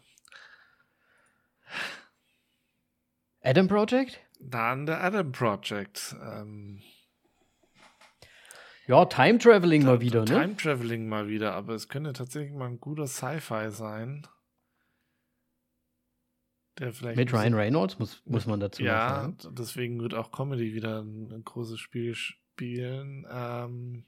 [3.45, 4.19] Adam Project?
[4.39, 6.15] Dann der Adam Project.
[6.21, 6.81] Ähm,
[8.88, 10.25] Ja, Time Traveling mal wieder, ne?
[10.25, 14.27] Time Traveling mal wieder, aber es könnte tatsächlich mal ein guter Sci-Fi sein.
[16.77, 19.38] Der vielleicht Mit Ryan Reynolds, muss, muss man dazu Ja, sagen.
[19.38, 23.25] d- deswegen wird auch Comedy wieder ein, ein großes Spiel spielen.
[23.31, 24.05] Ähm,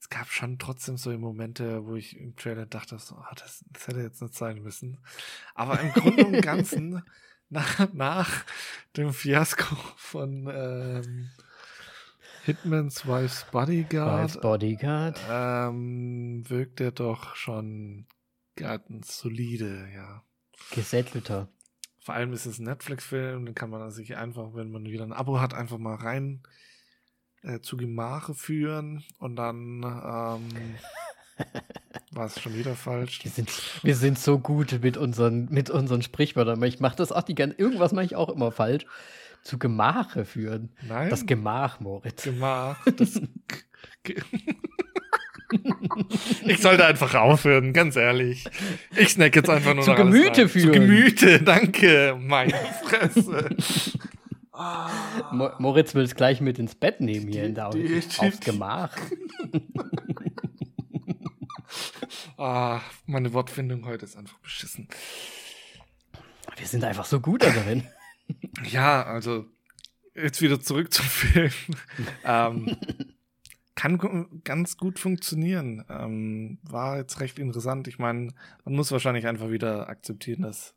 [0.00, 3.86] es gab schon trotzdem so Momente, wo ich im Trailer dachte, so, ah, das, das
[3.86, 4.98] hätte jetzt nicht sein müssen.
[5.54, 7.02] Aber im Grunde und Ganzen,
[7.50, 8.44] nach, nach
[8.96, 11.30] dem Fiasko von ähm,
[12.44, 15.20] Hitman's Wife's Bodyguard, Als Bodyguard.
[15.30, 18.06] ähm, wirkt er doch schon
[18.56, 20.22] ganz solide, ja.
[20.70, 21.48] Gesättelter.
[22.00, 25.12] Vor allem ist es ein Netflix-Film, den kann man sich einfach, wenn man wieder ein
[25.12, 26.42] Abo hat, einfach mal rein
[27.42, 30.74] äh, zu Gemache führen und dann ähm,
[32.18, 33.20] war es schon wieder falsch.
[33.22, 33.50] Wir sind,
[33.82, 36.60] wir sind so gut mit unseren, mit unseren Sprichwörtern.
[36.64, 38.84] Ich mache das auch die ganze, irgendwas mache ich auch immer falsch.
[39.44, 40.70] Zu Gemache führen.
[40.86, 42.24] Nein, Das Gemach, Moritz.
[42.24, 42.84] Gemach.
[42.96, 43.20] Das
[46.44, 48.44] ich sollte einfach aufhören, ganz ehrlich.
[48.96, 50.42] Ich snack jetzt einfach nur Zu noch alles Gemüte.
[50.42, 50.72] Zu führen.
[50.72, 53.48] Gemüte, danke, meine Fresse.
[55.30, 58.96] Mo Moritz will es gleich mit ins Bett nehmen hier in der, aufs Gemach.
[62.36, 64.88] Ah, meine Wortfindung heute ist einfach beschissen.
[66.56, 67.86] Wir sind einfach so gut da drin.
[68.70, 69.46] Ja, also
[70.14, 71.50] jetzt wieder zurück zum Film.
[72.24, 72.76] ähm,
[73.74, 75.82] kann ganz gut funktionieren.
[75.88, 77.88] Ähm, war jetzt recht interessant.
[77.88, 78.34] Ich meine,
[78.66, 80.74] man muss wahrscheinlich einfach wieder akzeptieren, dass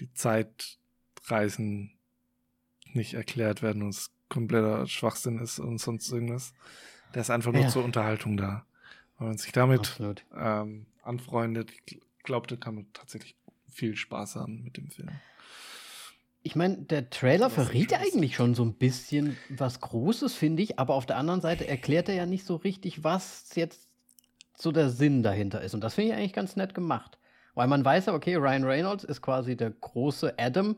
[0.00, 1.92] die Zeitreisen
[2.94, 6.52] nicht erklärt werden und es kompletter Schwachsinn ist und sonst irgendwas.
[7.14, 7.68] Der ist einfach nur Ja.
[7.68, 8.64] zur Unterhaltung da.
[9.18, 9.98] Wenn man sich damit
[10.36, 11.72] ähm, anfreundet,
[12.24, 13.36] da kann man tatsächlich
[13.70, 15.10] viel Spaß haben mit dem Film.
[16.42, 17.50] Ich meine, der Trailer
[17.92, 17.98] ist.
[17.98, 22.08] eigentlich schon so ein bisschen was Großes, finde ich, aber auf der anderen Seite erklärt
[22.08, 23.88] er ja nicht so richtig, was jetzt
[24.56, 25.74] so der Sinn dahinter ist.
[25.74, 27.18] Und das finde ich eigentlich ganz nett gemacht.
[27.54, 30.76] Weil man weiß ja, okay, Ryan Reynolds ist quasi der große Adam,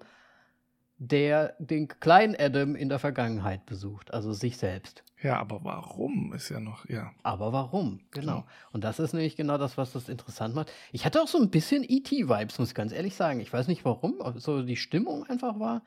[0.97, 5.03] der den kleinen Adam in der Vergangenheit besucht, also sich selbst.
[5.23, 7.13] Ja, aber warum ist ja noch, ja.
[7.23, 8.01] Aber warum?
[8.11, 8.21] Genau.
[8.41, 8.47] Genau.
[8.73, 10.73] Und das ist nämlich genau das, was das interessant macht.
[10.93, 13.41] Ich hatte auch so ein bisschen E.T.-Vibes, muss ich ganz ehrlich sagen.
[13.41, 15.83] Ich weiß nicht warum, so die Stimmung einfach war.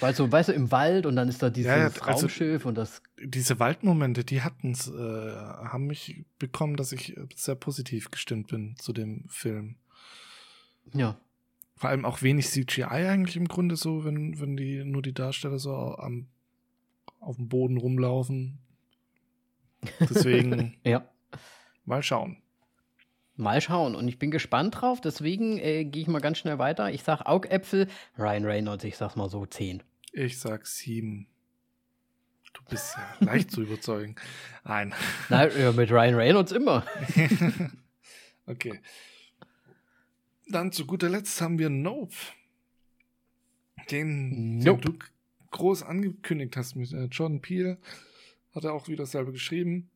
[0.00, 2.64] Weil so, weißt du, im Wald und dann ist da dieses Ja, ja, also- Raumschiff
[2.66, 3.02] und das.
[3.22, 4.92] Diese Waldmomente, die hatten's, äh,
[5.34, 9.76] haben mich bekommen, dass ich sehr positiv gestimmt bin zu dem Film.
[10.94, 11.18] Ja.
[11.76, 15.58] Vor allem auch wenig CGI eigentlich im Grunde so, wenn, wenn die nur die Darsteller
[15.58, 16.28] so am,
[17.20, 18.58] auf dem Boden rumlaufen.
[20.00, 21.08] Deswegen Ja.
[21.84, 22.42] mal schauen.
[23.36, 23.94] Mal schauen.
[23.94, 25.00] Und ich bin gespannt drauf.
[25.00, 26.90] Deswegen äh, gehe ich mal ganz schnell weiter.
[26.90, 27.86] Ich sag Augäpfel,
[28.18, 29.82] Ryan Reynolds, ich sag's mal so 10.
[30.12, 31.28] Ich sag sieben.
[32.54, 34.16] Du bist ja leicht zu überzeugen.
[34.64, 34.92] Nein.
[35.28, 36.84] Nein, mit Ryan Reynolds immer.
[38.46, 38.80] okay.
[40.48, 42.14] Dann zu guter Letzt haben wir Nope.
[43.90, 44.80] Den, Nope.
[44.82, 45.04] den du
[45.50, 47.78] groß angekündigt hast mit äh, Jordan Peele,
[48.54, 49.90] hat er auch wieder selber geschrieben.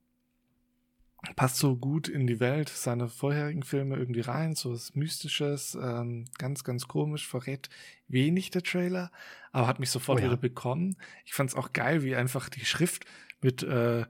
[1.37, 6.25] Passt so gut in die Welt seiner vorherigen Filme irgendwie rein, so was Mystisches, ähm,
[6.37, 7.69] ganz, ganz komisch, verrät
[8.09, 9.09] wenig der Trailer,
[9.53, 10.27] aber hat mich sofort Oh ja.
[10.27, 10.97] wieder bekommen.
[11.23, 13.05] Ich fand es auch geil, wie einfach die Schrift
[13.41, 14.05] mit äh,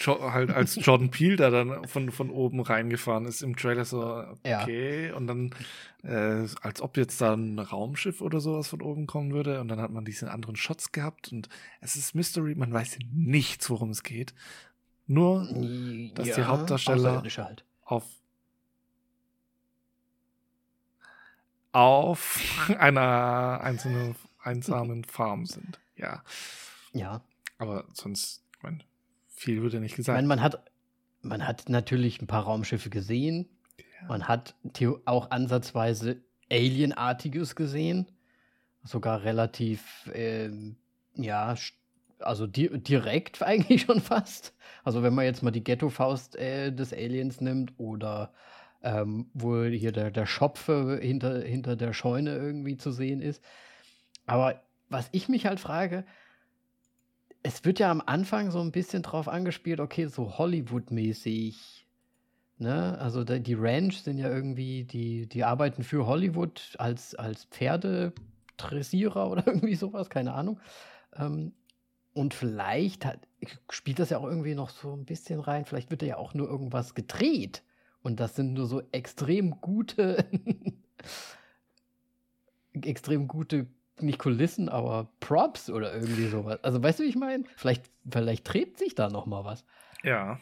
[0.00, 4.24] jo halt als Jordan Peele da dann von, von oben reingefahren ist im Trailer so,
[4.46, 4.62] Ja.
[4.62, 5.54] okay, und dann
[6.02, 9.80] äh, als ob jetzt da ein Raumschiff oder sowas von oben kommen würde und dann
[9.80, 11.48] hat man diese anderen Shots gehabt und
[11.80, 14.32] es ist Mystery, man weiß nichts, worum es geht.
[15.06, 15.40] Nur
[16.14, 17.64] Dass die Hauptdarsteller- halt.
[17.84, 18.04] auf
[21.72, 25.78] auf einer einzelnen einsamen Farm sind.
[25.96, 26.22] Ja,
[26.92, 27.20] Ja.
[27.58, 28.78] aber sonst, ich meine,
[29.40, 30.16] viel wird ja nicht Ich gesagt.
[30.16, 30.62] meine, man hat,
[31.22, 33.48] man hat natürlich ein paar Raumschiffe gesehen.
[34.06, 34.54] Man hat
[35.04, 38.10] auch ansatzweise Alienartiges gesehen.
[38.82, 40.76] Sogar relativ, ähm,
[41.14, 41.54] ja,
[42.18, 44.54] also di direkt eigentlich schon fast.
[44.84, 48.32] Also wenn man jetzt mal die Ghetto-Faust äh, des Aliens nimmt oder
[48.82, 53.42] ähm, wo hier der, der Schopfe hinter, hinter der Scheune irgendwie zu sehen ist.
[54.26, 56.04] Aber was ich mich halt frage,
[57.42, 61.86] es wird ja am Anfang so ein bisschen drauf angespielt, okay, so Hollywood-mäßig.
[62.58, 62.98] Ne?
[62.98, 69.46] Also die Ranch sind ja irgendwie, die, die arbeiten für Hollywood als, als Pferdedressierer oder
[69.46, 70.60] irgendwie sowas, keine Ahnung.
[71.16, 71.52] Ähm,
[72.12, 73.26] und vielleicht hat,
[73.70, 75.64] spielt das ja auch irgendwie noch so ein bisschen rein.
[75.64, 77.62] Vielleicht wird ja auch nur irgendwas gedreht.
[78.02, 80.26] Und das sind nur so extrem gute,
[82.72, 83.66] extrem gute,
[84.02, 86.58] nicht Kulissen, aber Props oder irgendwie sowas.
[86.62, 87.44] Also weißt du, wie ich meine?
[87.56, 89.64] Vielleicht, vielleicht dreht sich da noch mal was.
[90.02, 90.38] Ja.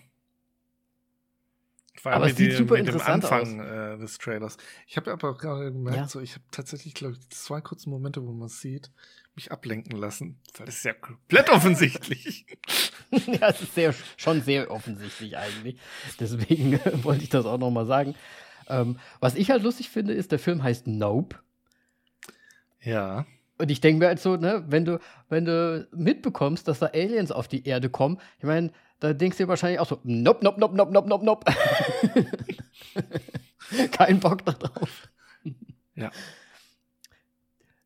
[1.97, 4.57] Vor Aber allem es sieht super mit dem interessant Anfang Äh, des Trailers.
[4.87, 6.07] Ich habe aber auch gerade gemerkt, Ja.
[6.09, 8.93] so, ich habe tatsächlich, glaube ich, zwei kurze Momente, wo man es sieht,
[9.35, 10.39] mich ablenken lassen.
[10.57, 12.47] Das ist ja komplett offensichtlich.
[13.11, 15.79] ja, es ist sehr, schon sehr offensichtlich eigentlich.
[16.21, 18.15] Deswegen äh, wollte ich das auch noch mal sagen.
[18.69, 21.37] Ähm, was ich halt lustig finde, ist, der Film heißt Nope.
[22.81, 23.27] ja.
[23.59, 27.33] Und ich denke mir halt so, ne, wenn du, wenn du mitbekommst, dass da Aliens
[27.33, 30.61] auf die Erde kommen, ich meine, da denkst du dir wahrscheinlich auch so, nope, nope,
[30.61, 31.53] nope, nope, nope, nope, nope.
[33.93, 35.09] Kein Bock da drauf.
[35.95, 36.11] Ja.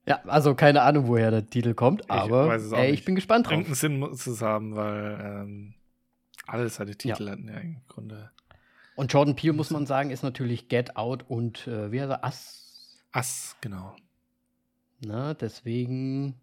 [0.06, 3.52] Ja, also keine Ahnung, woher der Titel kommt, aber auch ey, ich bin gespannt drauf.
[3.52, 5.74] Irgendeinen Sinn muss es haben, weil ähm,
[6.46, 8.32] alle seine Titel hatten ja im Grunde
[8.96, 12.24] Und Jordan Peele, muss man sagen, ist natürlich Get Out und äh, wie heißt er,
[12.24, 12.98] Ass.
[13.12, 13.94] Ass, genau.
[15.04, 16.34] Ne, deswegen,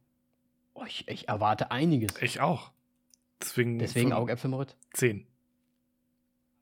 [0.74, 2.22] oh, ich, ich erwarte einiges.
[2.22, 2.72] Ich auch.
[3.42, 4.76] Deswegen, Deswegen Augäpfel, Moritz.
[4.94, 5.26] 10.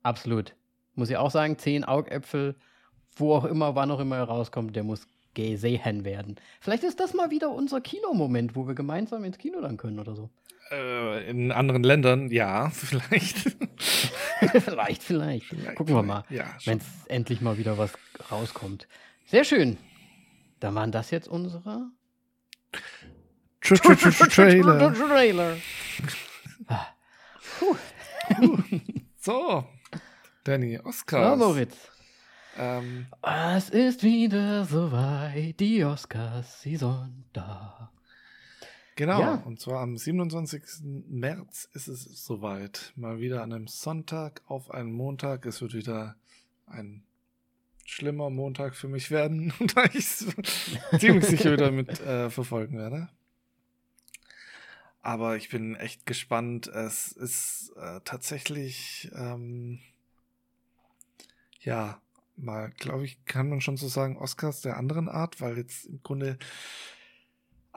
[0.04, 0.54] Absolut.
[0.94, 2.56] Muss ich auch sagen, zehn Augäpfel,
[3.16, 6.36] wo auch immer, wann auch immer er rauskommt, der muss gesehen werden.
[6.60, 10.16] Vielleicht ist das mal wieder unser Kinomoment, wo wir gemeinsam ins Kino dann können oder
[10.16, 10.30] so.
[10.72, 13.38] Äh, in anderen Ländern, ja, vielleicht.
[14.40, 17.94] vielleicht, vielleicht, Vielleicht, Gucken wir mal, Ja, wenn es endlich mal wieder was
[18.32, 18.88] rauskommt.
[19.26, 19.78] Sehr schön.
[20.60, 21.90] Dann waren das jetzt unsere
[23.62, 24.94] Tra- tra- tra- tra- Trailer.
[24.94, 25.58] Trailer.
[26.68, 26.88] Ah.
[29.20, 29.66] So,
[30.44, 31.38] Danny, Ja, Oscars.
[31.38, 31.76] Moritz.
[32.58, 37.92] Ähm, Es ist wieder soweit, die Oscars, sie sind da.
[38.96, 39.34] genau, Ja.
[39.46, 40.64] und zwar am 27.
[41.10, 42.94] März ist es soweit.
[42.96, 45.46] Mal wieder an einem Sonntag auf einen Montag.
[45.46, 46.16] Es wird wieder
[46.68, 47.04] ein
[47.88, 50.28] schlimmer Montag für mich werden, da ich es
[51.00, 53.10] ziemlich sicher wieder mit äh, verfolgen werde.
[55.02, 56.68] Aber ich bin echt gespannt.
[56.68, 59.80] Es ist äh, tatsächlich, ähm,
[61.62, 62.02] ja,
[62.36, 66.04] mal, glaube ich, kann man schon so sagen, Oscars der anderen Art, weil jetzt im
[66.04, 66.38] Grunde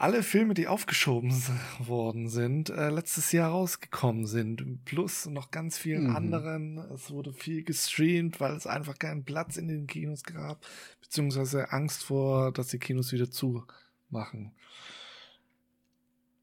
[0.01, 1.31] alle Filme, die aufgeschoben
[1.79, 4.85] worden sind, äh, letztes Jahr rausgekommen sind.
[4.85, 6.17] Plus noch ganz vielen Mhm.
[6.17, 6.79] anderen.
[6.95, 10.64] Es wurde viel gestreamt, weil es einfach keinen Platz in den Kinos gab,
[11.01, 14.53] beziehungsweise Angst vor, dass die Kinos wieder zumachen.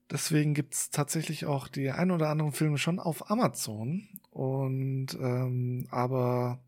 [0.10, 4.08] Deswegen gibt's tatsächlich auch die ein oder anderen Filme schon auf Amazon.
[4.30, 6.60] Und ähm, aber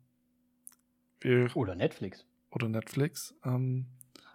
[1.20, 2.26] wir Oder Netflix.
[2.50, 3.34] oder Netflix.
[3.44, 3.86] Ähm,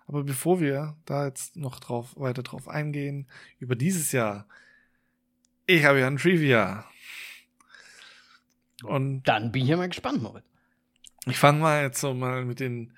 [0.08, 3.28] aber bevor wir da jetzt noch drauf, weiter drauf eingehen,
[3.60, 4.48] über dieses Jahr,
[5.66, 6.86] ich habe ja ein Trivia.
[8.84, 10.46] Und Dann bin ich ja mal gespannt, Moritz.
[11.28, 12.94] ich fange mal jetzt so mal mit den,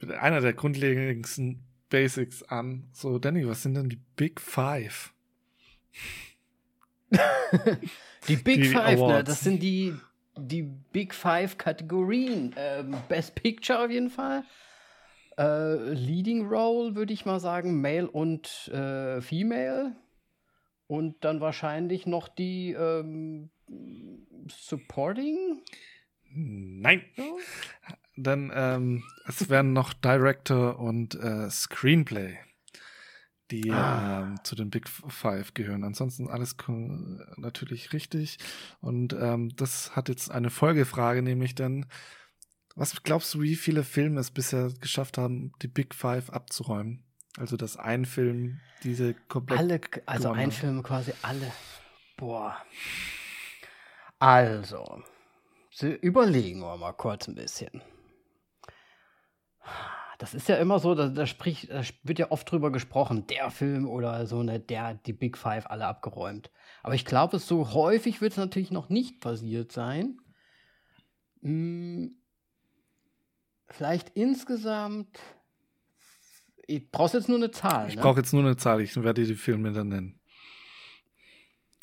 [0.00, 2.88] mit einer der grundlegendsten Basics an.
[2.92, 5.12] So, Danny, was sind denn die Big Five?
[8.28, 9.22] Die Big Die Five, ne?
[9.22, 9.94] Das sind die,
[10.36, 12.54] die Big Five Kategorien.
[12.56, 14.44] Ähm, Best Picture auf jeden Fall.
[15.38, 19.96] Äh, Leading Role würde ich mal sagen, Male und äh, Female.
[20.86, 23.50] Und dann wahrscheinlich noch die ähm,
[24.48, 25.62] Supporting.
[26.30, 27.02] Nein.
[28.16, 32.36] Dann, ähm, es werden noch Director und äh, Screenplay,
[33.50, 34.22] die Ah.
[34.22, 35.84] ähm, zu den Big Five gehören.
[35.84, 36.56] Ansonsten alles
[37.36, 38.38] natürlich richtig.
[38.80, 41.86] Und ähm, das hat jetzt eine Folgefrage, nämlich dann,
[42.74, 47.04] was glaubst du, wie viele Filme es bisher geschafft haben, die Big Five abzuräumen?
[47.36, 49.58] Also, dass ein Film diese komplett.
[49.58, 50.54] Alle, also ein hat.
[50.54, 51.52] Film quasi alle.
[52.16, 52.56] Boah.
[54.18, 55.02] Also,
[55.70, 57.82] so überlegen wir mal kurz ein bisschen.
[60.18, 63.50] Das ist ja immer so, da, da, spricht, da wird ja oft drüber gesprochen, der
[63.50, 66.50] Film oder so, ne, der hat die Big Five alle abgeräumt.
[66.82, 70.18] Aber ich glaube, so häufig wird es natürlich noch nicht passiert sein.
[71.42, 72.16] Hm,
[73.68, 75.18] vielleicht insgesamt.
[76.66, 77.88] Ich brauchst jetzt nur eine Zahl.
[77.88, 78.02] Ich ne?
[78.02, 80.20] brauche jetzt nur eine Zahl, ich werde dir die Filme dann nennen.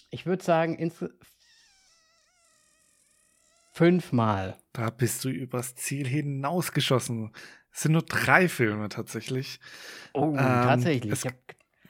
[0.09, 1.03] Ich würde sagen, ins
[3.71, 4.57] fünfmal.
[4.73, 7.31] Da bist du übers Ziel hinausgeschossen.
[7.71, 9.59] Es sind nur drei Filme tatsächlich.
[10.13, 11.11] Oh, Ähm, tatsächlich.
[11.13, 11.25] es-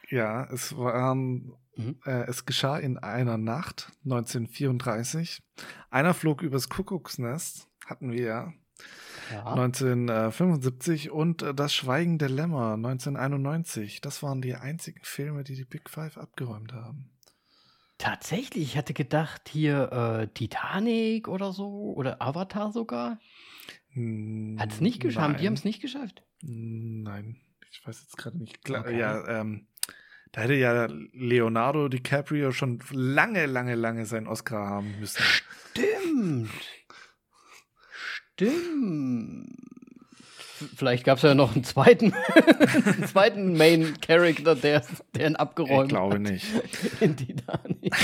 [0.09, 1.99] Ja, es waren, Mhm.
[2.05, 5.41] äh, es geschah in einer Nacht 1934.
[5.89, 8.53] Einer flog übers Kuckucksnest, hatten wir ja,
[9.32, 9.45] ja.
[9.53, 14.01] 1975 und äh, Das Schweigen der Lämmer 1991.
[14.01, 17.11] Das waren die einzigen Filme, die die Big Five abgeräumt haben.
[17.97, 23.19] Tatsächlich, ich hatte gedacht, hier äh, Titanic oder so oder Avatar sogar.
[24.57, 25.39] Hat es nicht geschafft.
[25.39, 26.23] Die haben es nicht geschafft.
[26.41, 27.38] Nein,
[27.69, 28.63] ich weiß jetzt gerade nicht.
[28.63, 28.97] Klar, Okay.
[28.97, 29.67] Ja, ähm,
[30.32, 35.21] da hätte ja Leonardo DiCaprio schon lange, lange, lange seinen Oscar haben müssen.
[35.21, 36.49] Stimmt.
[38.41, 39.47] Stimmt.
[40.75, 42.13] Vielleicht gab es ja noch einen zweiten,
[42.85, 44.83] einen zweiten Main Character, der,
[45.15, 46.21] der ihn abgeräumt Ich glaube hat.
[46.21, 46.45] nicht.
[47.01, 47.95] in Titanic.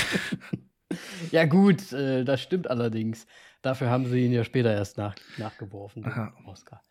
[1.30, 3.26] ja, gut, äh, das stimmt allerdings.
[3.62, 6.32] Dafür haben sie ihn ja später erst nach, nachgeworfen, Aha.
[6.46, 6.82] Oscar.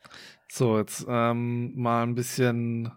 [0.49, 2.91] So, jetzt ähm, mal ein bisschen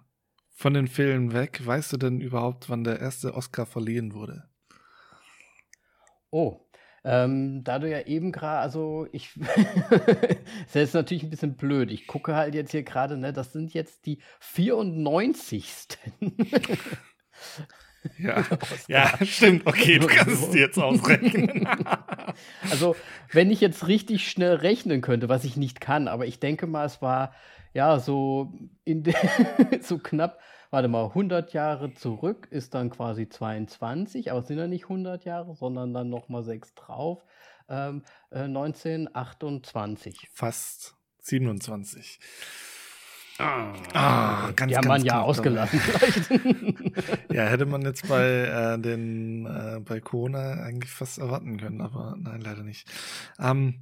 [0.53, 1.65] von den Filmen weg.
[1.65, 4.45] Weißt du denn überhaupt, wann der erste Oscar verliehen wurde?
[6.31, 6.61] Oh,
[7.05, 9.31] ähm, da du ja eben gerade, also ich,
[10.67, 11.91] ist jetzt natürlich ein bisschen blöd.
[11.91, 15.69] Ich gucke halt jetzt hier gerade, ne, das sind jetzt die 94.
[18.19, 18.45] Ja,
[18.89, 19.67] ja stimmt.
[19.67, 21.69] Okay, du kannst es dir jetzt ausrechnen.
[22.71, 22.97] Also,
[23.33, 26.87] wenn ich jetzt richtig schnell rechnen könnte, was ich nicht kann, aber ich denke mal,
[26.87, 27.35] es war
[27.75, 28.53] ja so
[28.85, 29.05] in
[29.83, 30.41] so knapp,
[30.71, 35.25] warte mal, 100 Jahre zurück ist dann quasi 22, aber es sind ja nicht 100
[35.25, 37.25] Jahre, sondern dann noch mal sechs drauf.
[37.69, 40.29] Ähm, äh, 1928.
[40.33, 42.19] Fast 27.
[43.39, 46.31] Ah, Ah, ganz, Die haben man ja knapp ausgelassen vielleicht.
[47.33, 52.17] Ja, hätte man jetzt bei äh, den äh, bei Corona eigentlich fast erwarten können, aber
[52.19, 52.87] nein, leider nicht.
[53.41, 53.77] Ähm,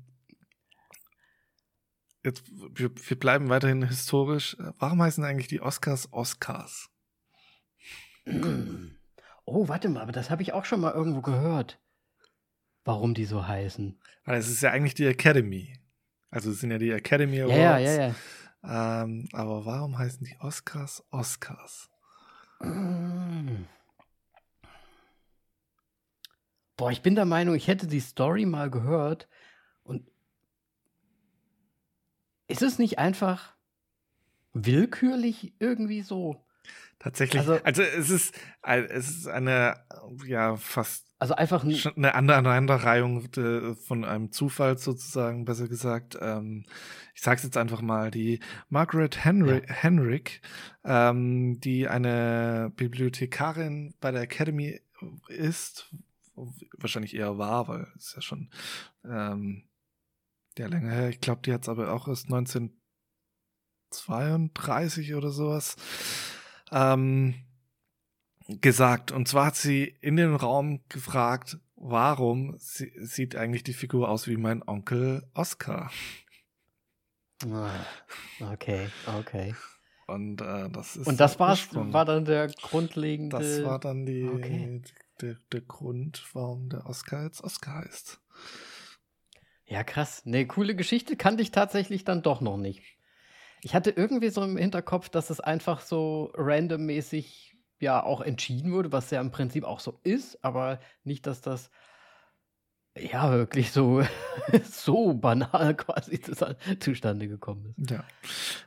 [2.29, 4.57] jetzt, wir, wir bleiben weiterhin historisch.
[4.79, 6.91] Warum heißen eigentlich die Oscars Oscars?
[9.45, 11.81] oh, warte mal, aber das habe ich auch schon mal irgendwo gehört.
[12.85, 14.01] Warum die so heißen.
[14.25, 15.79] Weil es ist ja eigentlich die Academy.
[16.31, 17.59] Also es sind ja die Academy Awards.
[17.59, 19.03] Ja, ja, ja, ja.
[19.03, 21.91] Ähm, aber warum heißen die Oscars Oscars?
[22.61, 23.65] Mm.
[26.77, 29.29] Boah, ich bin der Meinung, ich hätte die Story mal gehört
[29.83, 30.09] und
[32.49, 33.55] ist es nicht einfach
[34.53, 36.45] willkürlich irgendwie so?
[36.99, 37.39] Tatsächlich.
[37.41, 38.35] Also, Also- es ist
[38.65, 39.85] äh, es ist eine
[40.27, 45.69] ja fast Also einfach n- Schon eine andere Aneinanderreihung äh, von einem Zufall sozusagen, besser
[45.69, 46.19] gesagt.
[46.21, 46.65] Ähm,
[47.15, 50.41] ich sage es jetzt einfach mal, die Margaret Henry, Henrik,
[50.85, 54.81] ähm, die eine Bibliothekarin bei der Academy
[55.29, 55.95] ist,
[56.79, 58.51] wahrscheinlich eher war, weil es ja schon
[59.05, 59.68] ähm,
[60.59, 61.09] der länger her.
[61.09, 65.77] Ich glaube, die hat es aber auch erst 1932 oder sowas.
[66.71, 67.35] Ähm,
[68.49, 69.13] gesagt.
[69.13, 74.27] Und zwar hat sie in den Raum gefragt, warum sie, sieht eigentlich die Figur aus
[74.27, 75.93] wie mein Onkel Oscar?
[77.45, 77.71] Ah,
[78.41, 78.89] Okay,
[79.19, 79.55] okay.
[80.09, 83.39] Und äh, das ist Und das war's, war dann der grundlegende.
[83.39, 84.83] Das war dann die, Okay.
[85.21, 88.21] der, der Grund, warum der Oscar jetzt Oscar heißt.
[89.69, 90.23] Ja, krass.
[90.25, 92.83] Nee, coole Geschichte kannte ich tatsächlich dann doch noch nicht.
[93.63, 98.93] Ich hatte irgendwie so im Hinterkopf, dass es einfach so randommäßig ja auch entschieden wurde,
[98.93, 101.71] was ja im Prinzip auch so ist, aber nicht, dass das
[102.97, 104.03] ja, wirklich so,
[104.65, 106.21] so banal quasi
[106.81, 107.91] zustande gekommen ist.
[107.91, 108.05] Ja.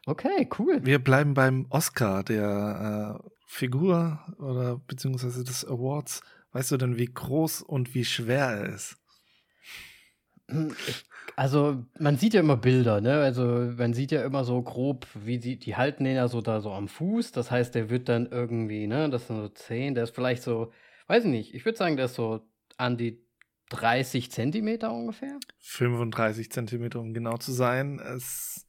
[0.05, 0.79] Okay, cool.
[0.85, 6.21] Wir bleiben beim Oscar der äh, Figur oder beziehungsweise des Awards.
[6.53, 9.00] Weißt du denn, wie groß und wie schwer er ist?
[11.35, 13.21] Also, man sieht ja immer Bilder, ne?
[13.21, 16.61] Also, man sieht ja immer so grob, wie die, die halten den ja so da
[16.61, 17.31] so am Fuß.
[17.31, 19.09] Das heißt, der wird dann irgendwie, ne?
[19.09, 20.71] Das sind so 10, der ist vielleicht so,
[21.07, 22.41] weiß ich nicht, ich würde sagen, der ist so
[22.77, 23.23] an die
[23.69, 25.39] 30 Zentimeter ungefähr.
[25.59, 27.99] 35 Zentimeter, um genau zu sein.
[27.99, 28.67] Es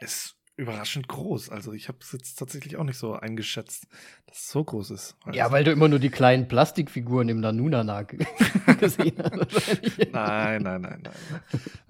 [0.00, 1.50] ist überraschend groß.
[1.50, 3.86] Also ich habe es jetzt tatsächlich auch nicht so eingeschätzt,
[4.26, 5.16] dass es so groß ist.
[5.32, 8.02] Ja, weil du immer nur die kleinen Plastikfiguren im Nanunana
[8.78, 10.12] gesehen hast.
[10.12, 11.12] nein, nein, nein, nein.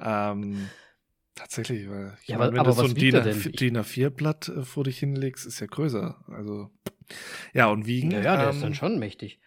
[0.00, 0.68] ähm,
[1.34, 4.98] tatsächlich, weil ich ja, meine, wenn aber du so ein DIN A4-Blatt äh, vor dich
[4.98, 6.24] hinlegst, ist ja größer.
[6.28, 6.70] Also
[7.52, 8.10] ja, und wiegen.
[8.10, 9.40] Ja, ja der ähm, ist dann schon mächtig.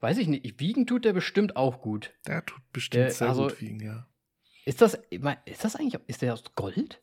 [0.00, 0.60] Weiß ich nicht.
[0.60, 2.12] Wiegen tut der bestimmt auch gut.
[2.26, 4.06] Der tut bestimmt der, sehr also, gut wiegen, ja.
[4.64, 4.98] Ist das,
[5.46, 7.00] ist das eigentlich, ist der aus Gold?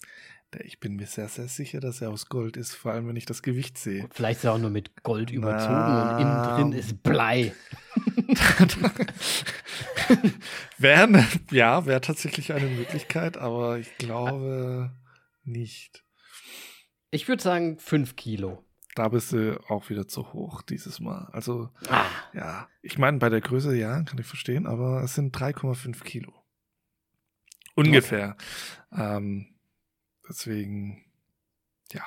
[0.63, 3.25] Ich bin mir sehr, sehr sicher, dass er aus Gold ist, vor allem wenn ich
[3.25, 4.07] das Gewicht sehe.
[4.11, 7.53] Vielleicht ist er auch nur mit Gold überzogen Na, und innen drin ist Blei.
[10.77, 14.95] wäre, ne, ja, wäre tatsächlich eine Möglichkeit, aber ich glaube
[15.43, 16.05] nicht.
[17.11, 18.63] Ich würde sagen 5 Kilo.
[18.95, 21.27] Da bist du auch wieder zu hoch dieses Mal.
[21.31, 22.05] Also, ah.
[22.33, 26.33] ja, ich meine, bei der Größe, ja, kann ich verstehen, aber es sind 3,5 Kilo.
[27.75, 28.37] Ungefähr.
[28.89, 29.17] Okay.
[29.17, 29.56] Ähm,
[30.29, 31.03] Deswegen,
[31.91, 32.03] ja.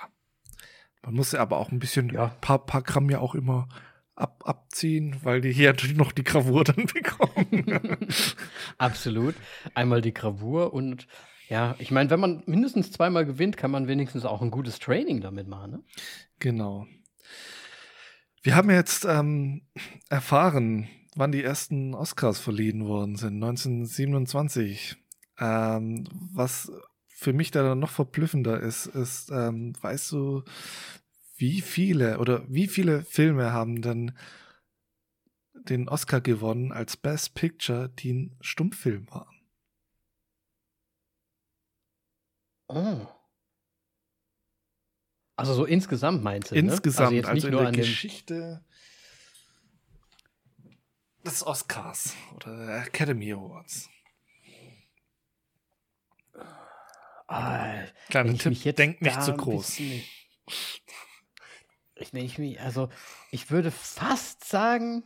[1.03, 3.69] Man muss ja aber auch ein bisschen, ja, paar, paar Gramm ja auch immer
[4.15, 8.09] ab, abziehen, weil die hier natürlich noch die Gravur dann bekommen.
[8.79, 9.35] Absolut.
[9.75, 11.07] Einmal die Gravur und
[11.49, 15.21] ja, ich meine, wenn man mindestens zweimal gewinnt, kann man wenigstens auch ein gutes Training
[15.21, 15.71] damit machen.
[15.73, 15.83] Ne?
[16.39, 16.87] Genau.
[18.43, 19.63] Wir haben jetzt ähm,
[20.09, 23.35] erfahren, wann die ersten Oscars verliehen worden sind.
[23.43, 24.97] 1927.
[25.41, 26.71] Ähm, was
[27.21, 30.43] für mich da noch verblüffender ist, ist, ähm, weißt du,
[31.37, 34.17] wie viele oder wie viele Filme haben dann
[35.53, 39.37] den Oscar gewonnen als Best Picture, die ein Stummfilm waren?
[42.69, 43.07] Oh.
[45.37, 46.55] Also so insgesamt meinst du?
[46.55, 46.61] Ne?
[46.63, 47.29] Insgesamt, ne?
[47.29, 48.65] also, also in der Geschichte
[51.27, 53.91] des Oscars oder der Academy Awards.
[57.31, 59.79] Ah, Kleiner Tipp, denk nicht zu groß.
[59.79, 62.89] ich nenne mich, also
[63.31, 65.05] ich würde fast sagen,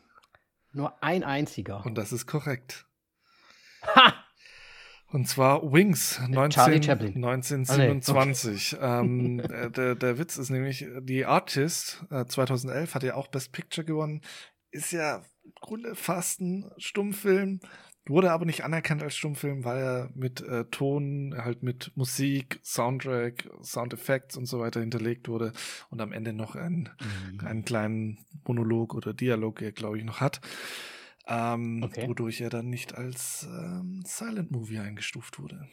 [0.72, 1.84] nur ein einziger.
[1.84, 2.86] Und das ist korrekt.
[3.94, 4.14] Ha!
[5.08, 6.80] Und zwar Wings 19,
[7.22, 8.80] 1927.
[8.80, 9.06] Ah, nee.
[9.06, 13.52] ähm, äh, der, der Witz ist nämlich, die Artist äh, 2011 hat ja auch Best
[13.52, 14.22] Picture gewonnen.
[14.70, 17.60] Ist ja im Grunde fast ein Stummfilm.
[18.06, 23.48] Wurde aber nicht anerkannt als Stummfilm, weil er mit äh, Ton, halt mit Musik, Soundtrack,
[23.62, 25.52] Soundeffekts und so weiter hinterlegt wurde
[25.88, 27.46] und am Ende noch ein, mhm.
[27.46, 30.42] einen kleinen Monolog oder Dialog, er glaube ich noch hat.
[31.26, 32.06] Ähm, okay.
[32.06, 35.66] Wodurch er dann nicht als ähm, Silent Movie eingestuft wurde.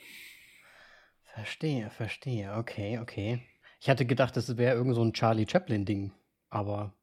[1.34, 2.56] Verstehe, verstehe.
[2.56, 3.46] Okay, okay.
[3.82, 6.14] Ich hatte gedacht, das wäre irgend so ein Charlie Chaplin-Ding,
[6.50, 6.94] aber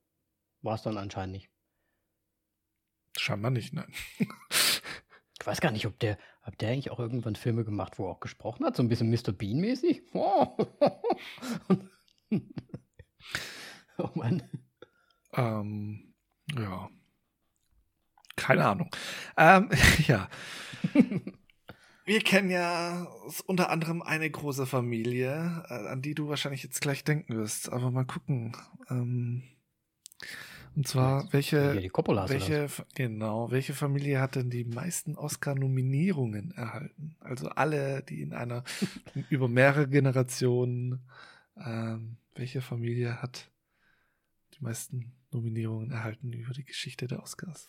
[0.62, 1.51] war es dann anscheinend nicht.
[3.16, 3.93] Scheinbar nicht, nein.
[5.49, 8.20] Weiß gar nicht, ob der, ob der eigentlich auch irgendwann Filme gemacht, wo er auch
[8.20, 9.32] gesprochen hat, so ein bisschen Mr.
[9.32, 10.03] Bean-mäßig.
[10.12, 10.59] Oh.
[13.96, 14.42] oh Mann.
[15.32, 16.12] Ähm,
[16.55, 16.90] ja.
[18.36, 18.90] Keine Ahnung.
[19.38, 19.70] Ähm,
[20.07, 20.28] ja.
[22.05, 23.07] Wir kennen ja
[23.46, 27.72] unter anderem eine große Familie, äh, an die du wahrscheinlich jetzt gleich denken wirst.
[27.72, 28.55] Aber mal gucken.
[28.90, 29.44] Ähm,
[30.77, 37.16] und zwar, welche, ja, welche, genau, welche Familie hat denn die meisten Oscar-Nominierungen erhalten?
[37.21, 38.64] Also alle, die in einer,
[39.31, 41.01] über mehrere Generationen,
[41.57, 43.51] ähm, welche Familie hat
[44.55, 47.69] die meisten Nominierungen erhalten über die Geschichte der Oscars?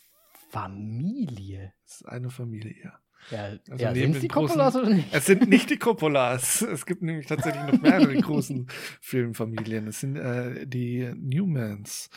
[0.49, 1.73] Familie?
[1.85, 2.99] Das ist eine Familie, ja.
[3.31, 5.07] Ja, also ja sind es die Coppolas oder nicht?
[5.11, 6.61] Es sind nicht die Coppolas.
[6.69, 8.67] Es gibt nämlich tatsächlich noch mehrere großen
[9.01, 9.87] Filmfamilien.
[9.87, 12.09] Es sind äh, die Newmans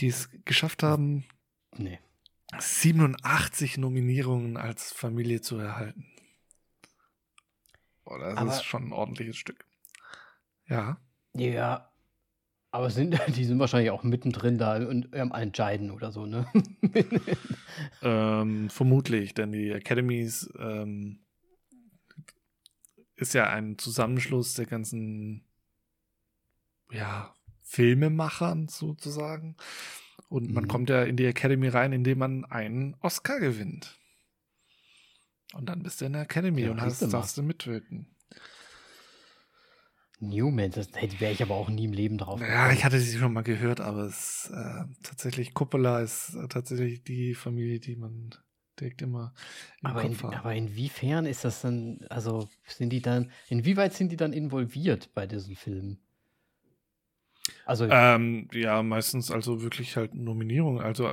[0.00, 1.24] die es geschafft haben,
[1.76, 1.98] nee.
[2.58, 6.06] 87 Nominierungen als Familie zu erhalten.
[8.04, 9.66] Oh, das aber, ist schon ein ordentliches Stück.
[10.66, 10.98] Ja.
[11.34, 11.92] Ja.
[12.70, 16.46] Aber sind, die sind wahrscheinlich auch mittendrin da und am Entscheiden oder so, ne?
[18.02, 21.20] ähm, vermutlich, denn die Academies ähm,
[23.16, 25.44] ist ja ein Zusammenschluss der ganzen
[26.90, 27.34] ja,
[27.68, 29.56] Filmemachern sozusagen.
[30.30, 30.68] Und man mhm.
[30.68, 33.98] kommt ja in die Academy rein, indem man einen Oscar gewinnt.
[35.54, 38.08] Und dann bist du in der Academy Ja, und hast, darfst du mitwirken.
[40.20, 42.40] Newman, das wäre ich aber auch nie im Leben drauf.
[42.40, 47.04] Ja, ich hatte sie schon mal gehört, aber es äh, tatsächlich Coppola ist äh, tatsächlich
[47.04, 48.34] die Familie, die man
[48.80, 49.32] direkt immer
[49.80, 54.16] im aber, in, aber inwiefern ist das dann, also sind die dann, inwieweit sind die
[54.16, 56.00] dann involviert bei diesen Filmen?
[57.68, 61.12] Also, Ähm, ja, meistens also wirklich halt Nominierung, also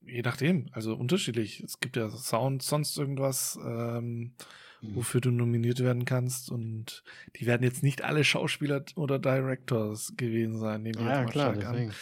[0.00, 1.60] je nachdem, also unterschiedlich.
[1.60, 4.36] Es gibt ja Sound, sonst irgendwas, ähm,
[4.80, 4.96] hm.
[4.96, 7.04] wofür du nominiert werden kannst und
[7.36, 11.30] die werden jetzt nicht alle Schauspieler oder Directors gewesen sein, nehme ich ja, jetzt mal
[11.30, 11.92] klar, stark deswegen.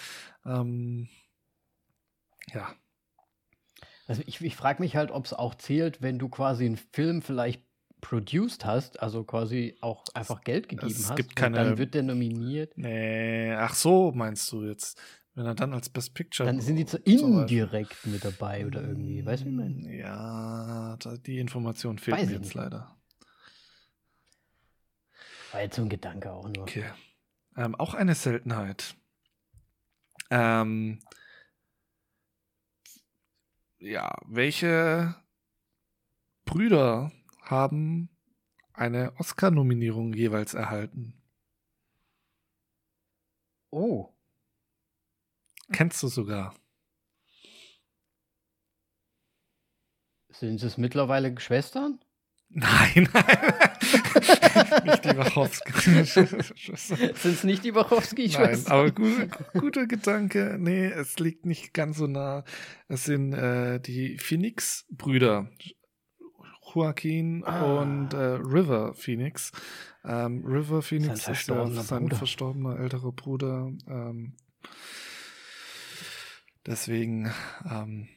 [0.45, 0.61] an.
[0.61, 1.09] Ähm,
[2.53, 2.77] ja,
[4.07, 7.23] Also ich, ich frage mich halt, ob es auch zählt, wenn du quasi einen Film
[7.23, 7.65] vielleicht
[8.03, 11.17] produced hast, also quasi auch einfach Geld gegeben es hast.
[11.17, 12.77] gibt keine- dann wird der nominiert.
[12.77, 15.01] nee, ach so meinst du jetzt,
[15.35, 19.25] wenn er dann als Best Picture Dann sind die Beispiel- indirekt mit dabei oder irgendwie.
[19.25, 19.97] Weißt du, wie ich meine?
[19.97, 22.55] Ja, die Information fehlt Weiß mir jetzt nicht.
[22.55, 22.95] leider.
[25.53, 26.63] War jetzt so ein Gedanke auch nur.
[26.63, 26.91] Okay.
[27.57, 28.95] Ähm, auch eine Seltenheit.
[30.31, 30.99] Ähm,
[33.79, 35.15] ja, welche
[36.47, 37.13] Brüder
[37.53, 38.09] haben
[38.73, 41.15] eine Oscar-Nominierung jeweils erhalten?
[43.71, 44.09] Oh,
[45.73, 46.55] Kennst du sogar?
[50.31, 52.01] sind es mittlerweile Schwestern?
[52.49, 53.55] Nein, nein.
[54.85, 55.73] Nicht die Wachowski.
[56.05, 58.73] sind es nicht die Nein, Wachowski-Schwestern?
[58.73, 60.57] aber gut, guter Gedanke.
[60.59, 62.45] Nee, es liegt nicht ganz so nah.
[62.89, 65.51] Es sind äh, die Phoenix-Brüder.
[66.75, 67.81] Joaquin Ah.
[67.81, 69.53] und äh, River Phoenix.
[70.05, 72.17] Ähm, River Phoenix ist ja sein Bruder.
[72.17, 73.73] verstorbener älterer Bruder.
[73.87, 74.35] Ähm,
[76.67, 77.33] deswegen
[77.71, 78.09] ähm,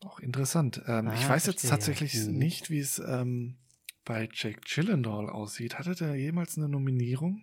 [0.00, 0.82] auch interessant.
[0.86, 2.36] Ähm, ich Ah, weiß jetzt tatsächlich Hm.
[2.38, 3.56] nicht, wie es ähm,
[4.04, 5.78] bei Jake Gyllenhaal aussieht.
[5.78, 7.40] Hatte der jemals eine Nominierung?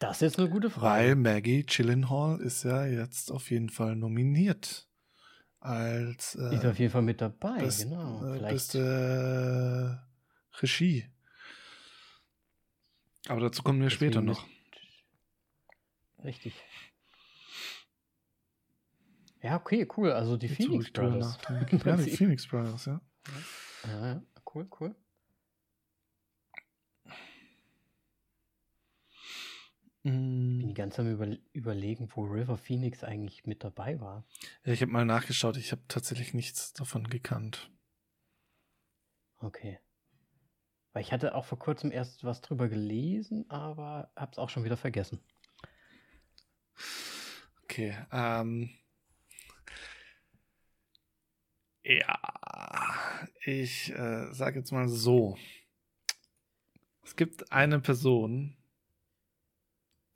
[0.00, 1.16] Das ist jetzt eine gute Weil Frage.
[1.16, 4.87] Maggie Gyllenhaal ist ja jetzt auf jeden Fall nominiert
[5.60, 8.24] als Die ist äh, auf jeden Fall mit dabei, best- genau.
[8.24, 10.00] äh, Vielleicht beste
[10.54, 11.06] äh, Regie.
[13.28, 14.46] Aber dazu kommen wir später deswegen noch.
[14.46, 16.54] mit- Richtig.
[19.40, 20.10] Ja, okay, cool.
[20.12, 21.38] Also die Jetzt, Phoenix Brothers.
[21.48, 23.00] Ja, die Phoenix Brothers, ja.
[23.84, 24.22] Ja, ja,
[24.54, 24.68] cool,
[30.08, 30.56] cool.
[30.58, 34.24] Bin die Mm, ganze Zeit am über überlegen, wo River Phoenix eigentlich mit dabei war.
[34.64, 37.70] ich habe mal nachgeschaut, ich habe tatsächlich nichts davon gekannt.
[39.40, 39.78] Okay.
[40.92, 44.76] Weil ich hatte auch vor kurzem erst was drüber gelesen, aber hab's auch schon wieder
[44.76, 45.20] vergessen.
[47.62, 48.70] Okay, ähm.
[51.84, 52.18] Ja,
[53.44, 55.38] ich äh, sage jetzt mal so.
[57.02, 58.57] Es gibt eine Person,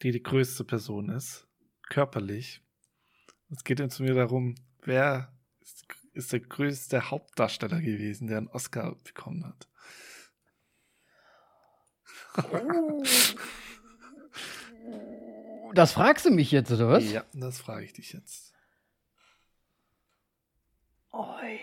[0.02, 1.46] die die größte Person ist,
[1.88, 2.60] körperlich.
[3.50, 8.96] Es geht jetzt mir darum, wer ist, ist der größte Hauptdarsteller gewesen, der einen Oscar
[9.04, 9.68] bekommen hat.
[15.74, 17.10] Das fragst du mich jetzt, oder was?
[17.10, 18.52] Ja, das frage ich dich jetzt.
[21.12, 21.58] Oi,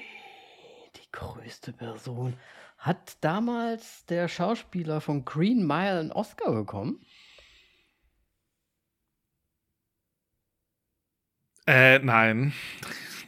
[0.95, 2.37] die größte Person.
[2.77, 7.05] Hat damals der Schauspieler von Green Mile einen Oscar bekommen?
[11.69, 12.53] Äh, nein.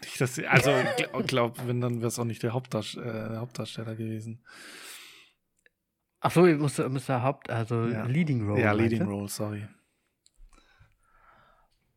[0.03, 3.95] Sie, also, ich glaube, wenn, dann wäre es auch nicht der, Hauptdarst äh, der Hauptdarsteller
[3.95, 4.43] gewesen.
[6.19, 8.05] Ach so, muss, muss der Haupt, also Ja.
[8.05, 8.61] Leading Role.
[8.61, 9.01] ja, Leading?
[9.03, 9.67] Role, sorry.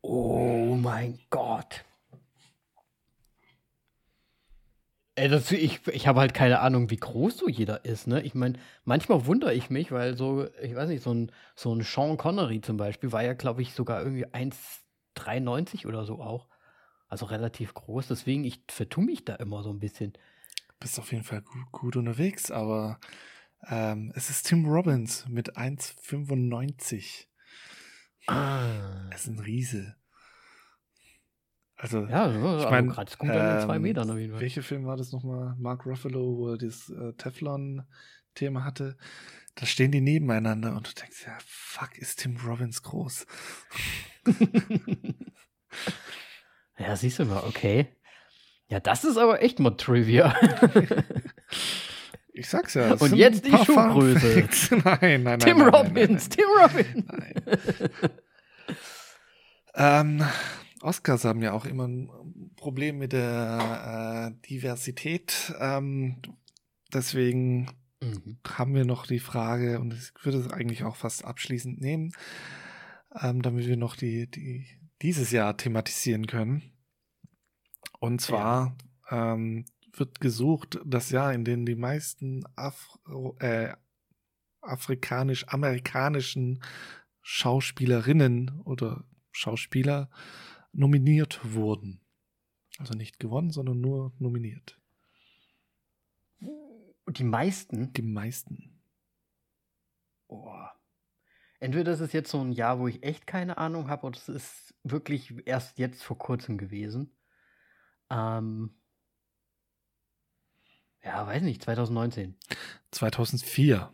[0.01, 1.85] Oh mein Gott.
[5.17, 8.23] Ey, das, ich ich habe halt keine Ahnung, wie groß so jeder ist, ne?
[8.23, 11.83] Ich meine, manchmal wundere ich mich, weil so, ich weiß nicht, so ein, so ein
[11.83, 14.27] Sean Connery zum Beispiel war ja, glaube ich, sogar irgendwie
[15.17, 16.49] 1,93 oder so auch.
[17.09, 18.09] Also relativ groß.
[18.09, 20.13] Deswegen, ich vertue mich da immer so ein bisschen.
[20.81, 22.99] Bist auf jeden Fall gut, gut unterwegs, aber
[23.69, 27.27] ähm, es ist Tim Robbins mit 1,95.
[28.27, 29.09] Ah.
[29.11, 29.97] Er ist ein Riese.
[31.77, 34.41] Also, Ja, so, ich also mein, gerade an den zwei ähm, Metern auf jeden Fall.
[34.41, 35.55] welcher Film war das nochmal?
[35.59, 38.97] Mark Ruffalo, wo er das äh, Teflon-Thema hatte.
[39.57, 43.27] Da stehen die nebeneinander und du denkst, ja, fuck, ist Tim Robbins groß.
[46.79, 47.87] Ja, siehst du mal, okay.
[48.69, 50.35] Ja, das ist aber echt mal Trivia.
[52.37, 52.95] Ich sag's ja.
[52.95, 54.49] Und jetzt die Schuhgröße.
[54.85, 55.39] Nein, nein, nein.
[55.39, 57.05] Tim nein, nein, Robbins, Tim Robbins.
[57.07, 58.11] Nein, nein.
[59.77, 60.25] ähm,
[60.83, 62.11] Oscars haben ja auch immer ein
[62.57, 65.55] Problem mit der äh, Diversität.
[65.61, 66.17] Ähm,
[66.93, 67.71] deswegen
[68.03, 68.39] Mhm.
[68.47, 72.13] haben wir noch die Frage, und ich würde es eigentlich auch fast abschließend nehmen,
[73.21, 74.67] ähm, damit wir noch die, die
[75.03, 76.73] dieses Jahr thematisieren können.
[78.01, 78.77] Und zwar
[79.11, 83.75] ähm, wird gesucht das Jahr, in dem die meisten Afro, äh,
[84.61, 86.63] afrikanisch-amerikanischen
[87.23, 90.11] Schauspielerinnen oder Schauspieler
[90.73, 92.01] nominiert wurden.
[92.79, 94.81] Also nicht gewonnen, sondern nur nominiert.
[97.09, 97.93] Die meisten.
[97.93, 98.81] Die meisten.
[100.27, 100.65] Oh.
[101.65, 104.29] Entweder das ist jetzt so ein Jahr, wo ich echt keine Ahnung habe, oder es
[104.29, 107.17] ist wirklich erst jetzt vor kurzem gewesen.
[108.11, 108.75] Ähm,
[111.03, 112.37] ja, weiß nicht, 2019.
[112.91, 113.91] 2004.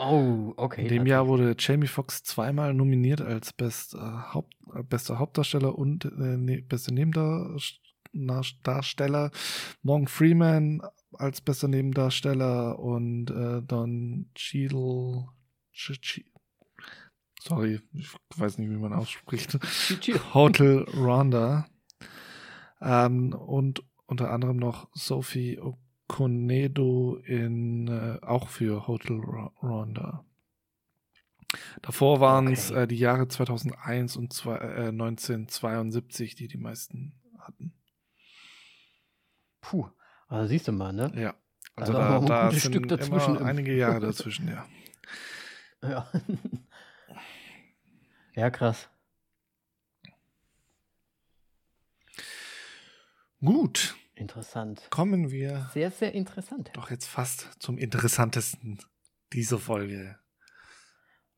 [0.00, 0.82] Oh, okay.
[0.82, 5.78] In dem Jahr wurde Jamie Foxx zweimal nominiert als best, äh, Haupt, äh, bester Hauptdarsteller
[5.78, 9.30] und äh, ne, bester Nebendarsteller.
[9.82, 15.28] Morgan Freeman als bester Nebendarsteller und äh, Don Cheadle.
[17.40, 19.58] Sorry, ich weiß nicht, wie man ausspricht.
[20.34, 21.66] Hotel Rwanda.
[22.80, 30.24] Ähm, und unter anderem noch Sophie Okonedo in äh, auch für Hotel Rwa- Rwanda.
[31.82, 32.82] Davor waren es Okay.
[32.82, 37.72] äh, die Jahre 2001 und zwei, äh, 1972, die die meisten hatten.
[39.60, 39.88] Puh,
[40.28, 41.12] also siehst du mal, ne?
[41.16, 41.34] Ja.
[41.76, 44.66] Also Also da, da sind Stück dazwischen immer im- einige Jahre dazwischen, ja.
[45.82, 46.10] Ja.
[48.34, 48.88] ja, krass.
[53.40, 54.88] Gut, Interessant.
[54.90, 56.70] kommen wir Sehr, sehr interessant.
[56.72, 58.78] doch jetzt fast zum interessantesten
[59.32, 60.18] dieser Folge.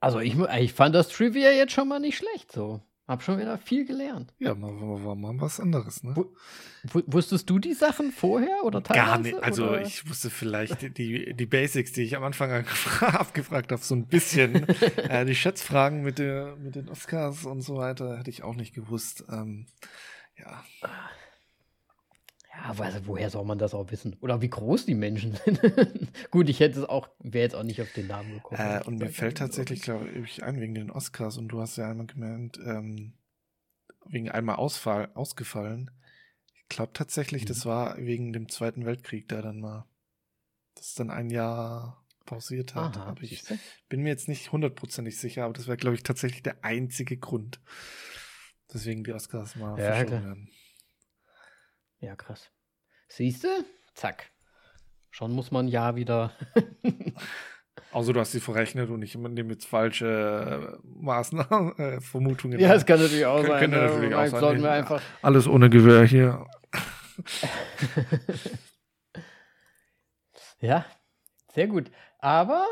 [0.01, 2.81] Also ich, ich fand das Trivia jetzt schon mal nicht schlecht so.
[3.09, 4.35] Hab schon wieder viel gelernt.
[4.39, 6.15] Ja, mal, mal, mal, was anderes, ne?
[6.15, 9.07] Wu- Wusstest du die Sachen vorher oder teilweise?
[9.07, 9.43] Gar nicht.
[9.43, 9.81] Also oder?
[9.81, 12.53] ich wusste vielleicht die, die Basics, die ich am Anfang
[13.01, 14.69] abgefragt habe, so ein bisschen.
[15.09, 18.75] äh, die Schätzfragen mit, der, mit den Oscars und so weiter hätte ich auch nicht
[18.75, 19.25] gewusst.
[19.31, 19.65] Ähm,
[20.39, 20.63] ja,
[22.65, 24.17] Ja, also woher soll man das auch wissen?
[24.21, 25.61] Oder wie groß die Menschen sind?
[26.31, 28.61] Gut, ich hätte es auch, wäre jetzt auch nicht auf den Namen gekommen.
[28.61, 31.77] äh, und mir weiß fällt tatsächlich, glaube ich, ein wegen den Oscars und du hast
[31.77, 33.13] ja einmal gemeint, ähm,
[34.07, 35.91] wegen einmal Ausfall, ausgefallen.
[36.55, 37.69] Ich glaube tatsächlich, das Mhm.
[37.69, 39.87] war wegen dem Zweiten Weltkrieg, der dann mal,
[40.75, 42.97] das dann ein Jahr pausiert hat.
[42.97, 43.43] Aha, Aber ich
[43.89, 47.61] bin mir jetzt nicht hundertprozentig sicher, aber das wäre, glaube ich, tatsächlich der einzige Grund,
[48.73, 50.51] weswegen die Oscars mal Ja, verschoben werden.
[52.01, 52.51] Ja, krass.
[53.09, 53.49] Siehste?
[53.95, 54.31] Zack.
[55.11, 56.33] Schon muss man ja wieder.
[57.93, 62.59] Außer du hast sie verrechnet und ich nehme jetzt falsche äh, Maßnahmen, äh, Vermutungen.
[62.61, 63.61] ja, es kann natürlich auch Kön- sein.
[63.61, 63.87] könnte ne?
[63.87, 65.03] natürlich auch sein, Sollten wir einfach.
[65.23, 66.47] Alles ohne Gewehr hier.
[70.61, 70.85] ja,
[71.53, 71.91] sehr gut.
[72.19, 72.67] Aber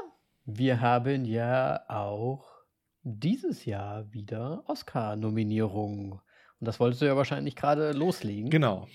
[0.45, 2.47] wir haben ja auch
[3.03, 6.12] dieses Jahr wieder Oscar-Nominierungen.
[6.12, 6.20] Und
[6.61, 8.51] das wolltest du ja wahrscheinlich gerade loslegen.
[8.51, 8.87] Genau.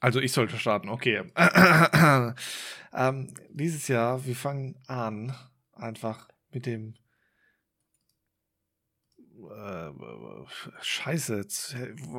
[0.00, 1.22] Also ich sollte starten, okay.
[2.94, 5.34] ähm, dieses Jahr, wir fangen an,
[5.72, 6.94] einfach mit dem
[9.38, 9.90] äh,
[10.80, 11.76] Scheiße, jetzt,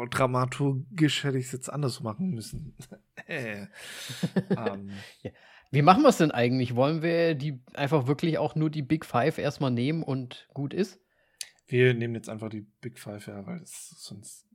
[0.09, 2.75] dramaturgisch hätte ich es jetzt anders machen müssen.
[3.27, 3.67] äh,
[4.55, 4.91] ähm,
[5.73, 6.75] Wie machen wir es denn eigentlich?
[6.75, 10.99] Wollen wir die einfach wirklich auch nur die Big Five erstmal nehmen und gut ist?
[11.71, 14.45] wir nehmen jetzt einfach die Big Five her, weil das, sonst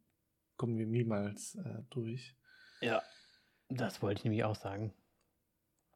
[0.57, 2.37] kommen wir niemals äh, durch.
[2.81, 3.03] Ja.
[3.68, 4.92] Das wollte ich nämlich auch sagen.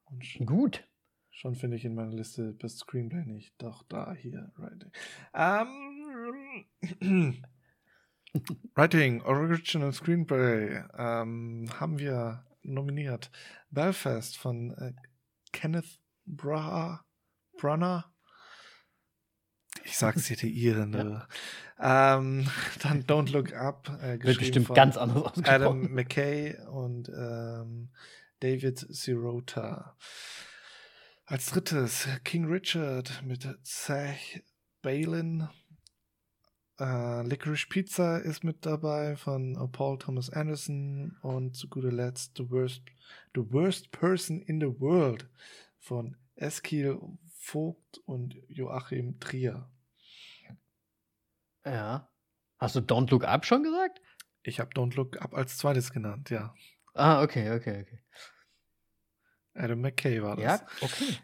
[0.06, 0.84] Und sch- Gut.
[1.32, 3.54] Schon finde ich in meiner Liste Best Screenplay nicht.
[3.58, 4.90] Doch, da, hier, Writing.
[5.32, 6.66] Ähm,
[8.74, 13.30] Writing, Original Screenplay ähm, haben wir nominiert.
[13.70, 14.92] Belfast von äh,
[15.52, 17.04] Kenneth Bra
[17.56, 18.04] Branagh.
[19.90, 21.26] Ich sag's dir, die Irene.
[21.80, 22.46] ähm,
[22.80, 23.90] dann Don't Look Up.
[24.00, 25.62] Äh, Wird bestimmt ganz anders ausgesprochen.
[25.62, 27.90] Adam McKay und ähm,
[28.38, 29.96] David Sirota.
[31.26, 34.16] Als drittes King Richard mit Zach
[34.80, 35.48] Balin.
[36.78, 42.36] Äh, Licorice Pizza ist mit dabei von äh, Paul Thomas Anderson und zu guter Letzt
[42.36, 42.82] The Worst,
[43.34, 45.28] the worst Person in the World
[45.80, 46.98] von Eskil
[47.40, 49.68] Vogt und Joachim Trier.
[51.64, 52.08] Ja.
[52.58, 54.00] Hast du Don't Look Up schon gesagt?
[54.42, 56.54] Ich habe Don't Look Up als zweites genannt, ja.
[56.94, 58.02] Ah, okay, okay, okay.
[59.54, 60.44] Adam McKay war das.
[60.44, 61.18] Ja, okay.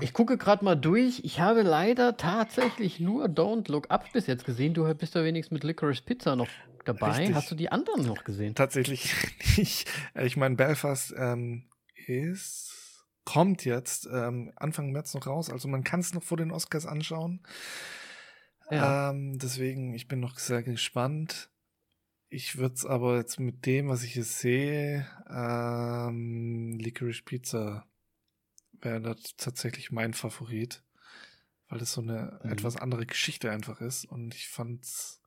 [0.00, 1.20] Ich gucke gerade mal durch.
[1.24, 4.74] Ich habe leider tatsächlich nur Don't Look Up bis jetzt gesehen.
[4.74, 6.48] Du bist ja wenigstens mit Licorice Pizza noch
[6.84, 7.10] dabei.
[7.10, 7.34] Richtig.
[7.34, 8.54] Hast du die anderen noch gesehen?
[8.54, 9.12] Tatsächlich
[9.56, 9.88] nicht.
[10.14, 11.68] Äh, Ich meine, Belfast ähm,
[12.06, 15.50] ist, kommt jetzt ähm, Anfang März noch raus.
[15.50, 17.42] Also man kann es noch vor den Oscars anschauen.
[18.70, 19.10] Ja.
[19.10, 21.50] Ähm, deswegen, ich bin noch sehr gespannt.
[22.28, 27.88] Ich würde es aber jetzt mit dem, was ich jetzt sehe, ähm, Licorice Pizza
[28.80, 30.84] wäre das tatsächlich mein Favorit,
[31.68, 32.52] weil es so eine Mhm.
[32.52, 35.20] etwas andere Geschichte einfach ist und ich fand's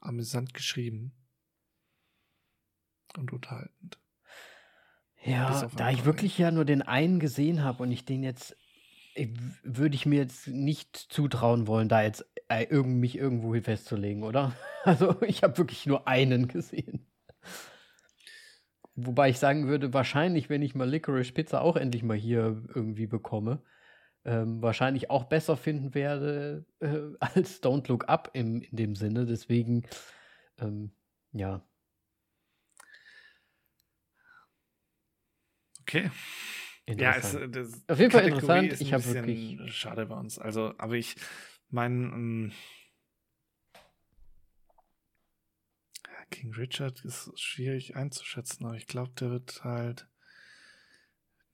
[0.00, 1.12] amüsant geschrieben
[3.16, 3.98] und unterhaltend.
[5.24, 8.56] Ja, da ich wirklich ja nur den einen gesehen habe und ich den jetzt,
[9.62, 12.26] würde ich mir jetzt nicht zutrauen wollen, da jetzt
[12.82, 14.54] mich irgendwo hin festzulegen, oder?
[14.84, 17.06] Also ich habe wirklich nur einen gesehen.
[18.96, 23.06] Wobei ich sagen würde, wahrscheinlich, wenn ich mal Licorice Pizza auch endlich mal hier irgendwie
[23.06, 23.62] bekomme,
[24.24, 29.24] ähm, wahrscheinlich auch besser finden werde äh, als Don't Look Up im, in dem Sinne.
[29.24, 29.84] Deswegen,
[30.58, 30.90] ähm,
[31.32, 31.64] ja.
[35.82, 36.10] Okay.
[36.88, 38.80] Ja, es, äh, das Auf jeden Fall Kategorie interessant.
[38.80, 40.38] Ich habe wirklich- schade bei uns.
[40.38, 41.14] Also, aber ich
[41.72, 42.52] mein ähm,
[46.30, 50.08] King Richard ist schwierig einzuschätzen, aber ich glaube, der wird halt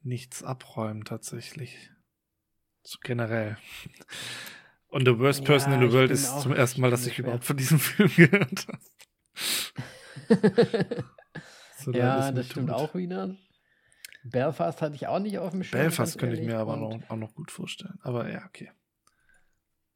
[0.03, 1.91] nichts abräumen tatsächlich.
[2.83, 3.59] So generell.
[4.89, 7.45] Und The Worst Person Ja, in the World ist zum ersten Mal, dass ich überhaupt
[7.45, 8.81] von diesem Film gehört habe.
[11.81, 12.77] So ja, das stimmt tut.
[12.77, 13.37] auch wieder.
[14.25, 15.81] Belfast hatte ich auch nicht auf dem Schirm.
[15.81, 18.01] Belfast könnte ich mir aber noch, auch noch gut vorstellen.
[18.03, 18.73] Aber ja, okay.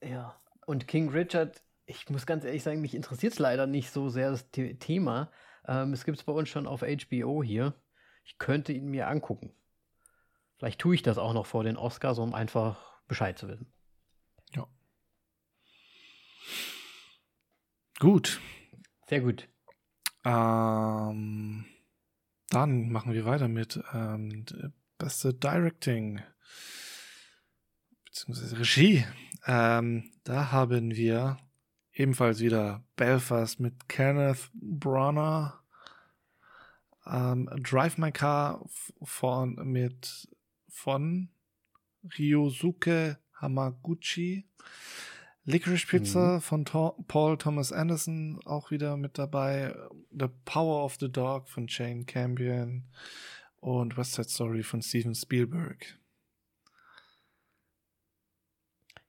[0.03, 0.41] Ja.
[0.67, 4.31] Und King Richard, ich muss ganz ehrlich sagen, mich interessiert es leider nicht so sehr
[4.31, 5.31] das The Thema.
[5.67, 7.75] Ähm, es gibt es bei uns schon auf HBO hier.
[8.25, 9.53] Ich könnte ihn mir angucken.
[10.59, 13.73] Vielleicht tue ich das auch noch vor den Oscars, um einfach Bescheid zu wissen.
[18.03, 18.41] Gut.
[19.07, 19.49] Sehr gut.
[20.25, 21.65] Ähm,
[22.49, 24.45] dann machen wir weiter mit ähm,
[24.99, 26.21] beste Directing
[28.05, 29.05] beziehungsweise Regie.
[29.47, 31.39] Ähm, da haben wir
[31.93, 35.55] ebenfalls wieder Belfast mit Kenneth Branagh.
[37.07, 38.65] Ähm, Drive My Car
[39.03, 40.29] von mit
[40.69, 41.29] von
[42.19, 44.47] Ryosuke Hamaguchi.
[45.45, 49.75] Licorice Pizza von Tor- Paul Thomas Anderson auch wieder mit dabei.
[50.17, 52.85] The Power of the Dog von Jane Campion
[53.59, 55.99] und West Side Story von Steven Spielberg.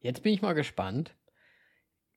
[0.03, 1.15] Jetzt bin ich mal gespannt.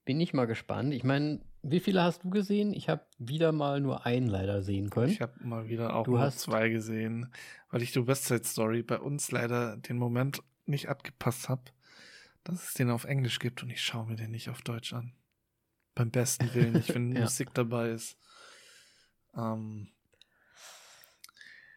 [0.04, 0.92] Bin ich mal gespannt.
[0.92, 2.72] Ich meine, wie viele hast du gesehen?
[2.74, 5.10] Ich habe wieder mal nur einen leider sehen können.
[5.10, 7.32] Ich habe mal wieder auch Du nur hast- zwei gesehen,
[7.70, 11.62] weil ich die West Side Story bei uns leider den Moment nicht abgepasst habe,
[12.44, 15.12] dass es den auf Englisch gibt und ich schaue mir den nicht auf Deutsch an.
[15.94, 17.22] Beim besten Willen, ich wenn Ja.
[17.22, 18.18] Musik dabei ist.
[19.36, 19.88] Ähm,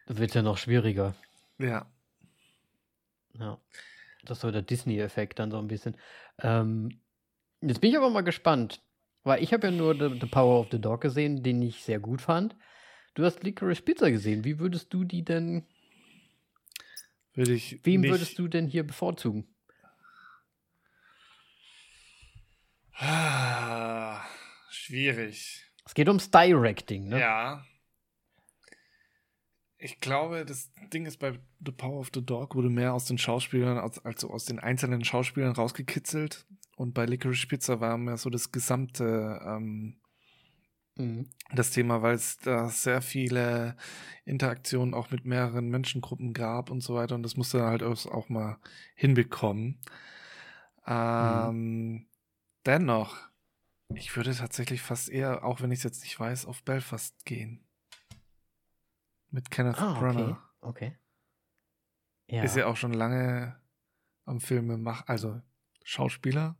[0.06, 1.14] Das wird ja noch schwieriger.
[1.58, 1.86] ja,
[3.38, 3.58] Ja.
[4.24, 5.96] Das ist so der Disney-Effekt dann so ein bisschen.
[6.40, 7.00] Ähm,
[7.60, 8.82] jetzt bin ich aber mal gespannt,
[9.22, 12.00] weil ich habe ja nur the, the Power of the Dog gesehen, den ich sehr
[12.00, 12.56] gut fand.
[13.14, 14.44] Du hast Licorice Pizza gesehen.
[14.44, 15.66] Wie würdest du die denn,
[17.34, 19.54] würde ich wem nicht, würdest du denn hier bevorzugen?
[22.94, 24.22] Ah,
[24.70, 25.64] schwierig.
[25.86, 27.20] Es geht ums Directing, ne?
[27.20, 27.64] Ja.
[29.80, 33.18] Ich glaube, das Ding ist bei The Power of the Dog wurde mehr aus den
[33.18, 36.46] Schauspielern, als, also aus den einzelnen Schauspielern rausgekitzelt.
[36.76, 39.96] Und bei Licorice Pizza war mehr so das gesamte ähm,
[40.96, 41.28] Mhm.
[41.54, 43.76] das Thema, weil es da sehr viele
[44.24, 47.14] Interaktionen auch mit mehreren Menschengruppen gab und so weiter.
[47.14, 48.58] Und das musste er halt auch auch mal
[48.94, 49.78] hinbekommen.
[50.86, 52.06] Ähm,
[52.66, 53.16] Dennoch,
[53.94, 57.64] ich würde tatsächlich fast eher, auch wenn ich es jetzt nicht weiß, auf Belfast gehen.
[59.30, 60.00] Mit Kenneth Ah, okay.
[60.00, 60.38] Branagh.
[60.60, 60.98] Okay.
[62.26, 62.42] Ja.
[62.42, 63.60] Ist ja auch schon lange
[64.24, 65.40] am Filme mach, also
[65.84, 66.56] Schauspieler.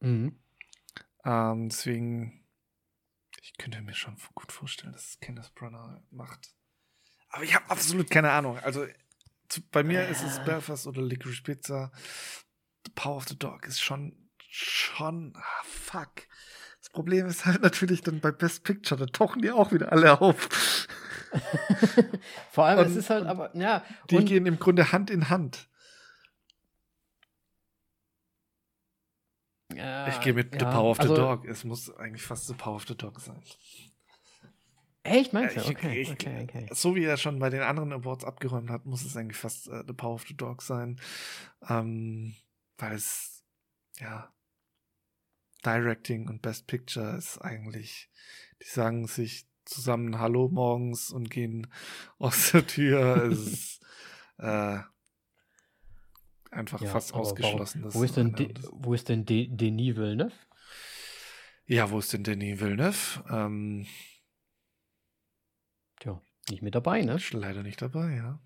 [0.00, 0.38] Mhm.
[1.24, 2.46] Ähm, deswegen,
[3.40, 6.54] ich könnte mir schon gut vorstellen, dass es Kenneth Branagh macht.
[7.28, 8.58] Aber ich habe absolut keine Ahnung.
[8.58, 8.86] Also
[9.48, 10.44] zu, bei mir ist es Äh.
[10.44, 11.92] Belfast oder Licorice Pizza.
[12.86, 16.26] The Power of the Dog ist schon, schon, ah, fuck.
[16.80, 20.20] Das Problem ist halt natürlich dann bei Best Picture, da tauchen die auch wieder alle
[20.20, 20.88] auf.
[22.50, 23.84] Vor allem, es Und- ist halt aber, ja.
[24.10, 25.68] Die gehen im Grunde Hand in Hand.
[29.74, 31.44] ja, ich gehe mit The ja, Power of also, the Dog.
[31.46, 33.42] Es muss eigentlich fast The Power of the Dog sein.
[35.04, 35.60] Echt, meinst du?
[35.60, 36.68] Ich- Okay, ich- okay, okay.
[36.72, 39.82] So wie er schon bei den anderen Awards abgeräumt hat, muss es eigentlich fast äh,
[39.86, 41.00] The Power of the Dog sein.
[41.68, 42.36] Ähm,
[42.78, 43.42] weil es,
[43.98, 44.32] ja,
[45.64, 48.10] Directing und Best Picture ist eigentlich,
[48.62, 51.66] die sagen sich zusammen Hallo morgens und gehen
[52.18, 53.24] aus der Tür.
[53.30, 53.80] es ist
[54.38, 54.78] äh,
[56.50, 57.82] einfach Ja, fast ausgeschlossen.
[57.82, 60.32] Warum, wo, ist denn De, wo ist denn De, Denis Villeneuve?
[61.66, 63.24] ja, wo ist denn Denis Villeneuve?
[63.30, 63.86] Ähm,
[66.00, 67.18] Tja, nicht mit dabei, ne?
[67.32, 68.40] leider nicht dabei, ja.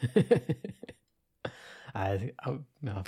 [1.94, 2.26] also,
[2.82, 3.02] ja.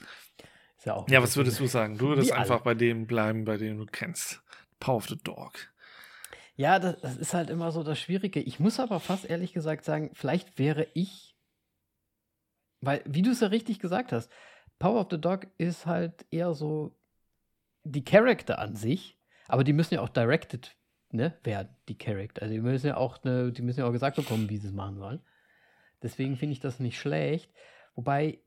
[0.79, 1.99] Ist ja, auch Ja, was würdest du sagen?
[1.99, 4.43] Du würdest einfach bei dem bleiben, bei dem du kennst.
[4.87, 5.53] Power of the Dog.
[6.55, 8.39] Ja, das, das ist halt immer so das Schwierige.
[8.39, 11.37] Ich muss aber fast ehrlich gesagt sagen, vielleicht wäre ich,
[12.81, 14.31] weil, wie du es ja richtig gesagt hast,
[14.79, 16.97] Power of the Dog ist halt eher so
[17.83, 19.19] die Charakter an sich,
[19.49, 20.77] aber die müssen ja auch directed
[21.11, 22.43] ne, werden, die Charakter.
[22.43, 24.73] Also die müssen ja auch, ne, die müssen ja auch gesagt bekommen, wie sie es
[24.73, 25.21] machen sollen.
[26.01, 27.53] Deswegen finde ich das nicht schlecht.
[27.97, 28.39] Wobei,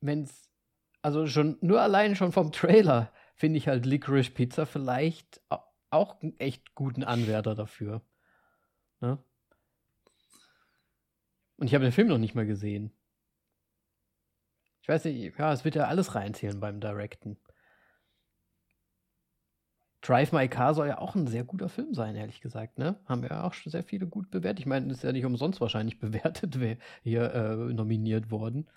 [0.00, 0.50] wenn es,
[1.00, 6.20] also schon nur allein schon vom Trailer finde ich halt Licorice Pizza vielleicht au- auch
[6.20, 8.02] einen echt guten Anwärter dafür.
[9.00, 9.18] Ne?
[11.56, 12.92] Und ich habe den Film noch nicht mal gesehen.
[14.82, 17.38] Ich weiß nicht, ja, es wird ja alles reinzählen beim Directen.
[20.02, 23.00] Drive My Car soll ja auch ein sehr guter Film sein, ehrlich gesagt, ne?
[23.06, 24.60] Haben ja auch schon sehr viele gut bewertet.
[24.60, 28.68] Ich meine, ist ja nicht umsonst wahrscheinlich bewertet, wer hier äh, nominiert worden.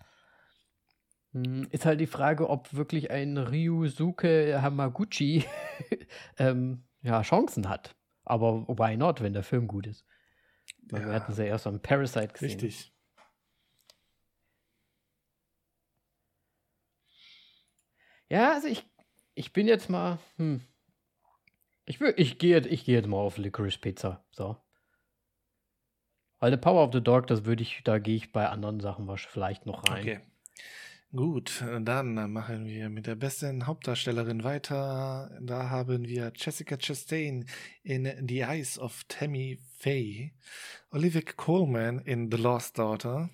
[1.34, 5.46] Hm, Ist halt die Frage, ob wirklich ein Ryusuke Hamaguchi
[6.38, 7.96] ähm, ja, Chancen hat.
[8.24, 10.06] Aber why not, wenn der Film gut ist?
[10.90, 11.14] Weil Wir Ja.
[11.16, 12.52] hatten es ja erst am Parasite gesehen.
[12.52, 12.94] Richtig.
[18.30, 18.88] Ja, also ich,
[19.36, 20.62] ich bin jetzt mal, hm.
[21.86, 24.24] Ich, will, ich gehe ich geh jetzt mal auf Licorice Pizza.
[24.32, 24.58] So.
[26.40, 29.08] Weil The Power of the Dog, das würde ich, da gehe ich bei anderen Sachen
[29.08, 30.00] wahrscheinlich vielleicht noch rein.
[30.00, 30.20] Okay.
[31.16, 35.30] Gut, dann machen wir mit der besten Hauptdarstellerin weiter.
[35.42, 37.46] Da haben wir Jessica Chastain
[37.84, 40.32] in The Eyes of Tammy Faye,
[40.92, 43.30] Olivia Colman in The Lost Daughter,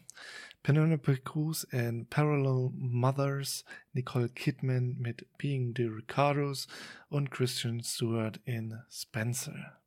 [0.62, 3.64] Penelope Cruz in Parallel Mothers,
[3.94, 6.68] Nicole Kidman mit Being the Ricardos
[7.08, 9.79] und Christian Stewart in Spencer.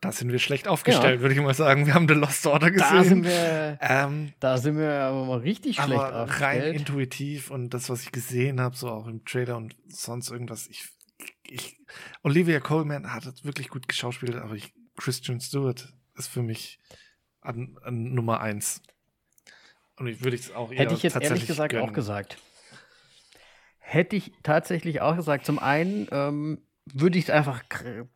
[0.00, 1.84] Da sind wir schlecht aufgestellt, würde ich mal sagen.
[1.86, 2.88] Wir haben The Lost Daughter gesehen.
[2.96, 6.76] Da sind wir, ähm, da sind wir aber mal richtig schlecht aber rein aufgestellt.
[6.76, 10.88] intuitiv und das, was ich gesehen habe, so auch im Trailer und sonst irgendwas, ich,
[11.42, 11.76] ich
[12.22, 16.78] Olivia Coleman hat es wirklich gut geschauspielt, aber ich, Christian Stewart ist für mich
[17.42, 18.80] an, an Nummer eins.
[19.96, 21.92] Und ich würde es auch eher Hätte ich jetzt ehrlich gesagt auch gönnen.
[21.94, 22.38] gesagt.
[23.78, 25.44] Hätte ich tatsächlich auch gesagt.
[25.44, 27.62] Zum einen ähm, würde ich es einfach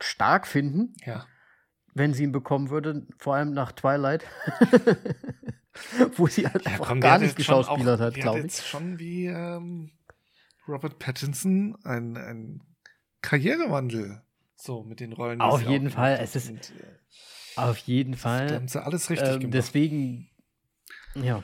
[0.01, 1.26] stark finden, Ja.
[1.95, 4.24] Wenn sie ihn bekommen würde, vor allem nach Twilight.
[6.16, 8.45] Wo sie halt ja einfach komm, gar nicht geschauspielert hat, glaube ich.
[8.45, 9.90] jetzt schon wie ähm,
[10.68, 12.62] Robert Pattinson ein, ein
[13.22, 14.22] Karrierewandel.
[14.57, 15.40] So, mit den Rollen.
[15.40, 18.55] die Auf jeden Fall, es ist- Und, äh, Auf jeden Da Fall.
[18.55, 19.55] haben sie alles richtig Ähm, gemacht.
[19.55, 20.30] deswegen,
[21.14, 21.42] ja.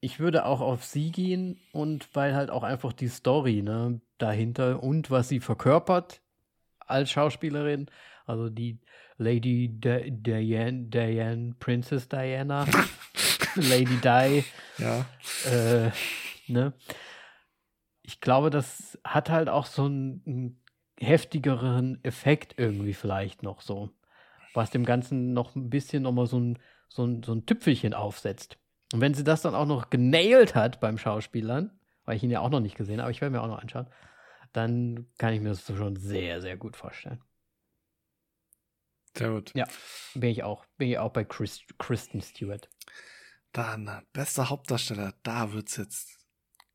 [0.00, 4.82] Ich würde auch auf sie gehen und weil halt auch einfach die Story ne, dahinter
[4.82, 6.20] und was sie verkörpert
[6.78, 7.90] als Schauspielerin,
[8.26, 8.78] also die
[9.18, 12.66] Lady Di- Diane, Diane, Princess Diana,
[13.54, 14.44] Lady Di,
[14.78, 15.06] ja.
[15.50, 15.90] äh,
[16.48, 16.72] ne?
[18.02, 20.62] Ich glaube, das hat halt auch so einen, einen
[21.00, 23.90] heftigeren Effekt irgendwie vielleicht noch so.
[24.54, 26.58] Was dem Ganzen noch ein bisschen nochmal so ein,
[26.88, 28.58] so, ein, so ein Tüpfelchen aufsetzt.
[28.92, 32.40] Und wenn sie das dann auch noch genailt hat beim Schauspielern, weil ich ihn ja
[32.40, 33.88] auch noch nicht gesehen habe, aber ich werde mir auch noch anschauen,
[34.52, 37.20] dann kann ich mir das schon sehr, sehr gut vorstellen.
[39.16, 39.52] Sehr gut.
[39.54, 39.66] Ja.
[40.14, 40.64] Bin ich auch.
[40.76, 42.68] Bin ich auch bei Chris, Kristen Stewart.
[43.52, 46.18] Dann, äh, bester Hauptdarsteller, da wird's jetzt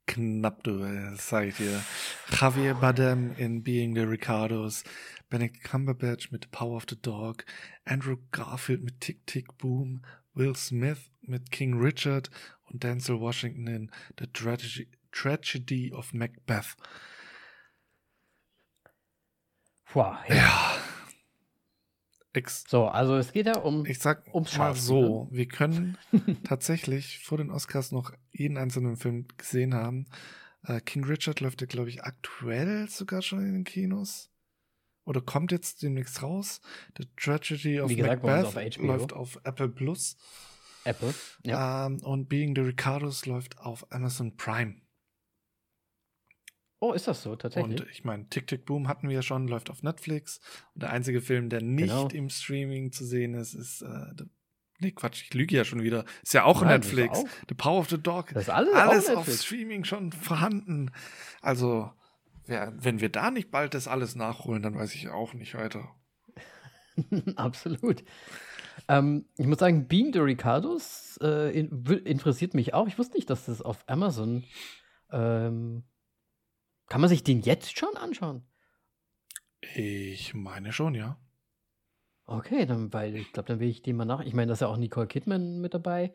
[0.07, 1.83] knapp, du, ey, das sag ich dir.
[2.29, 4.83] Javier Bardem in Being the Ricardos,
[5.29, 7.45] Benedict Cumberbatch mit Power of the Dog,
[7.85, 10.01] Andrew Garfield mit Tick Tick Boom,
[10.33, 12.29] Will Smith mit King Richard
[12.65, 16.75] und Denzel Washington in The Tragedy, Tragedy of Macbeth.
[19.93, 20.35] Boah, ja.
[20.35, 20.90] Ja.
[22.33, 23.85] Ex So, also es geht ja um.
[23.85, 25.97] Ich sag Ums mal so, wir können
[26.43, 30.05] tatsächlich vor den Oscars noch jeden einzelnen Film gesehen haben.
[30.63, 34.29] Äh, King Richard läuft ja, glaube ich, aktuell sogar schon in den Kinos.
[35.03, 36.61] Oder kommt jetzt demnächst raus.
[36.97, 38.85] The Tragedy of Wie gesagt, Macbeth auf HBO.
[38.85, 40.15] läuft auf Apple Plus.
[40.83, 41.13] Apple.
[41.43, 41.87] Ja.
[41.87, 44.75] Ähm, und Being the Ricardos läuft auf Amazon Prime.
[46.83, 47.79] Oh, ist das so, tatsächlich?
[47.79, 50.41] Und ich meine, Tick Tick Boom hatten wir ja schon, läuft auf Netflix.
[50.73, 52.07] Und der einzige Film, der nicht Genau.
[52.07, 54.25] im Streaming zu sehen ist, ist äh, The
[54.79, 56.05] Nee, Quatsch, ich lüge ja schon wieder.
[56.23, 57.19] Ist ja auch Nein, Netflix.
[57.19, 58.29] auch- The Power of the Dog.
[58.33, 59.29] Das ist alles, alles auf.
[59.31, 60.89] Streaming schon vorhanden.
[61.39, 61.91] Also,
[62.47, 65.93] wer, wenn wir da nicht bald das alles nachholen, dann weiß ich auch nicht weiter.
[67.35, 68.03] Absolut.
[68.87, 72.87] Ähm, ich muss sagen, Being the Ricardos äh, in, interessiert mich auch.
[72.87, 74.45] Ich wusste nicht, dass das auf Amazon.
[75.11, 75.83] Ähm,
[76.91, 78.45] kann man sich den jetzt schon anschauen?
[79.75, 81.15] Ich meine schon, ja.
[82.25, 84.19] Okay, dann, weil ich glaube, dann will ich den mal nach.
[84.19, 86.13] Ich meine, da ist ja auch Nicole Kidman mit dabei.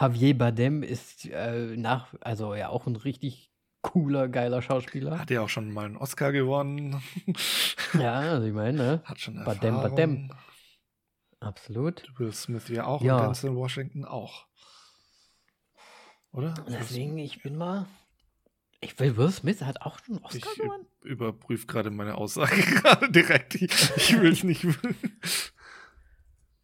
[0.00, 3.52] Javier Bardem ist äh, nach, also ja auch ein richtig
[3.82, 5.18] cooler, geiler Schauspieler.
[5.18, 7.02] Hat ja auch schon mal einen Oscar gewonnen.
[7.92, 9.02] Ja, also ich meine, ne?
[9.04, 9.90] Hat schon Badem, Erfahrung.
[9.90, 10.30] Badem.
[11.38, 12.18] Absolut.
[12.18, 13.18] Will Smith ja auch Ja.
[13.18, 14.46] und Denzel Washington auch.
[16.32, 16.54] Oder?
[16.66, 17.86] Deswegen, ich bin mal.
[18.84, 20.86] Ich will, Will Smith hat auch schon einen Oscar Ich gewonnen.
[21.02, 23.54] überprüfe gerade meine Aussage gerade direkt.
[23.54, 24.66] Ich, ich will es nicht.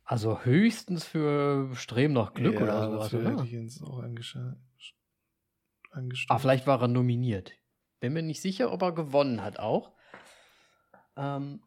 [0.04, 3.44] Also höchstens für Streben nach Glück ja, oder sowas, dafür hätte oder?
[3.44, 4.56] ich jetzt auch angeschaut.
[6.28, 7.52] Ah, vielleicht war er nominiert.
[8.00, 9.92] Bin mir nicht sicher, ob er gewonnen hat auch.
[11.16, 11.62] Ähm,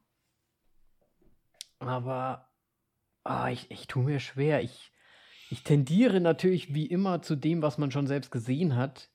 [1.79, 2.49] aber
[3.23, 4.61] ah, ich, ich tue mir schwer.
[4.61, 4.91] Ich,
[5.49, 9.09] ich tendiere natürlich wie immer zu dem, was man schon selbst gesehen hat.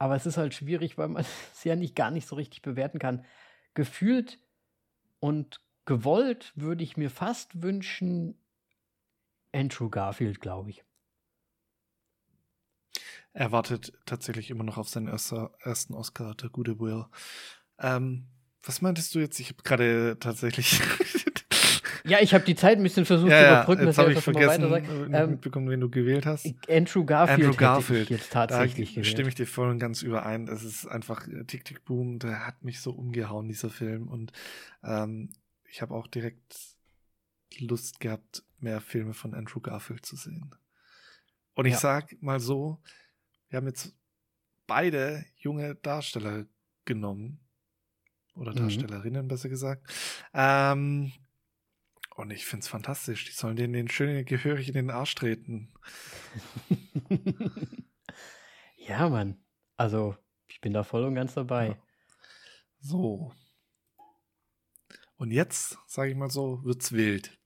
[0.00, 1.22] Aber es ist halt schwierig, weil man
[1.52, 3.24] es ja nicht gar nicht so richtig bewerten kann.
[3.74, 4.40] Gefühlt
[5.20, 8.34] und gewollt würde ich mir fast wünschen,
[9.52, 10.84] Andrew Garfield, glaube ich.
[13.32, 17.04] Er wartet tatsächlich immer noch auf seinen erster, ersten Oscar, der gute Will.
[17.78, 18.26] Ähm,
[18.62, 19.38] was meintest du jetzt?
[19.38, 20.80] Ich habe gerade tatsächlich.
[22.10, 24.18] Ja, ich habe die Zeit ein bisschen versucht ja, zu überbrücken, jetzt dass habe ich
[24.18, 24.72] ich vergessen,
[25.14, 26.46] äh, Ähm, mitbekommen, wen du gewählt hast.
[26.68, 28.00] Andrew Garfield, Andrew Garfield.
[28.00, 29.06] hätte ich jetzt Da tatsächlich gewählt.
[29.06, 30.48] stimme ich dir voll und ganz überein.
[30.48, 34.08] Es ist einfach äh, Tick Tick Boom, der hat mich so umgehauen, dieser Film.
[34.08, 34.32] Und
[34.82, 35.30] ähm,
[35.64, 36.56] ich habe auch direkt
[37.58, 40.54] Lust gehabt, mehr Filme von Andrew Garfield zu sehen.
[41.54, 41.78] Und ich Ja.
[41.78, 42.80] sag mal so,
[43.48, 43.94] wir haben jetzt
[44.66, 46.44] beide junge Darsteller
[46.84, 47.40] genommen.
[48.34, 48.58] Oder Mhm.
[48.58, 49.82] Darstellerinnen, besser gesagt.
[50.32, 51.12] Ähm,
[52.16, 53.24] und ich find's fantastisch.
[53.24, 55.72] Die sollen denen den schönen gehörig in den Arsch treten.
[58.76, 59.42] ja, Mann.
[59.76, 60.16] Also,
[60.48, 61.80] ich bin da voll und ganz dabei.
[62.80, 63.32] So.
[65.16, 67.38] Und jetzt, sage ich mal so, wird's wild.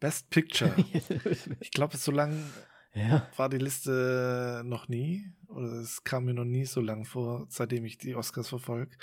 [0.00, 0.74] Best Picture.
[1.60, 2.44] Ich glaube, so lang
[2.94, 3.28] ja.
[3.36, 5.32] war die Liste noch nie.
[5.48, 8.96] Oder es kam mir noch nie so lang vor, seitdem ich die Oscars verfolge.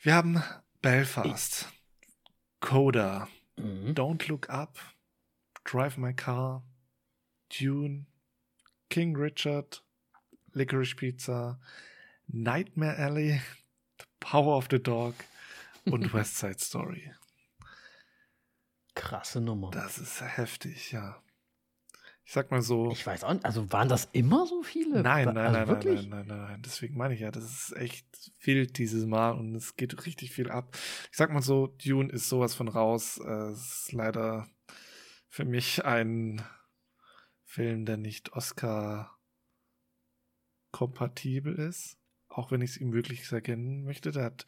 [0.00, 0.42] Wir haben
[0.82, 1.72] Belfast,
[2.60, 3.94] Coda, Mhm.
[3.94, 4.78] Don't Look Up,
[5.64, 6.62] Drive My Car,
[7.48, 8.06] Dune,
[8.90, 9.80] King Richard,
[10.54, 11.58] Licorice Pizza,
[12.32, 13.40] Nightmare Alley,
[13.98, 15.14] The Power of the Dog
[15.86, 17.12] und West Side Story.
[18.94, 19.70] Krasse Nummer.
[19.70, 21.20] Das ist heftig, ja.
[22.26, 22.90] Ich sag mal so.
[22.90, 25.02] Ich weiß auch nicht, also waren das immer so viele?
[25.02, 26.08] Nein, nein, also nein, nein, wirklich?
[26.08, 26.62] nein, nein, nein, nein.
[26.64, 30.50] Deswegen meine ich ja, das ist echt wild dieses Mal und es geht richtig viel
[30.50, 30.74] ab.
[31.10, 33.18] Ich sag mal so, Dune ist sowas von raus.
[33.18, 34.48] Äh, Es ist leider
[35.28, 36.42] für mich ein
[37.44, 39.18] Film, der nicht Oscar
[40.70, 41.98] kompatibel ist.
[42.28, 44.10] Auch wenn ich es ihm wirklich sehr kennen möchte.
[44.12, 44.46] Der hat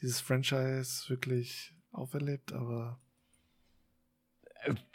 [0.00, 3.00] dieses Franchise wirklich auferlebt, aber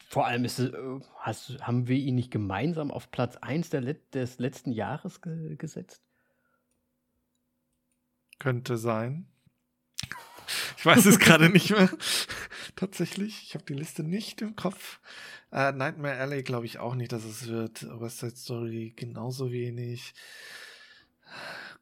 [0.09, 0.71] Vor allem ist äh,
[1.19, 5.55] hast, haben wir ihn nicht gemeinsam auf Platz 1 der Let des letzten Jahres ge
[5.57, 6.01] gesetzt?
[8.39, 9.27] Könnte sein.
[10.77, 11.89] Ich weiß es gerade nicht mehr.
[12.75, 13.43] Tatsächlich.
[13.43, 14.99] Ich habe die Liste nicht im Kopf.
[15.51, 17.85] Äh, Nightmare Alley glaube ich auch nicht, dass es wird.
[17.99, 20.13] West Side Story genauso wenig.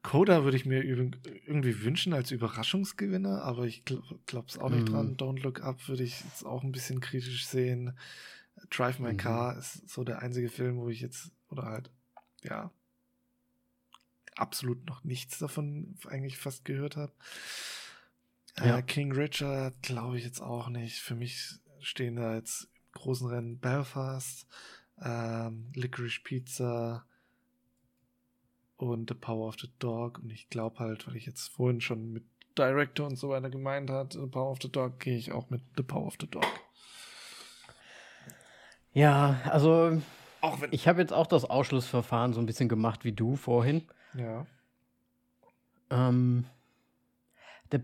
[0.06, 4.92] Coda würde ich mir irgendwie wünschen als Überraschungsgewinner, aber ich glaube es auch nicht Mhm.
[4.94, 5.18] dran.
[5.18, 7.98] Don't Look Up würde ich jetzt auch ein bisschen kritisch sehen.
[8.70, 9.18] Drive My Mhm.
[9.18, 11.90] Car ist so der einzige Film, wo ich jetzt, oder halt,
[12.44, 12.70] ja,
[14.36, 17.14] absolut noch nichts davon eigentlich fast gehört habe.
[18.60, 18.78] Ja.
[18.78, 21.00] Äh, King Richard glaube ich jetzt auch nicht.
[21.00, 24.46] Für mich stehen da jetzt im großen Rennen Belfast,
[25.02, 27.06] ähm, Licorice Pizza
[28.78, 30.20] und The Power of the Dog.
[30.20, 32.24] Und ich glaube halt, weil ich jetzt vorhin schon mit
[32.58, 35.62] Director und so weiter gemeint hat, The Power of the Dog, gehe ich auch mit
[35.78, 36.46] The Power of the Dog.
[38.94, 40.02] Ja, also
[40.42, 40.70] Auch wenn.
[40.72, 43.84] ich habe jetzt auch das Ausschlussverfahren so ein bisschen gemacht wie du vorhin.
[44.14, 44.46] ja.
[45.92, 46.46] Ähm,
[47.72, 47.78] the,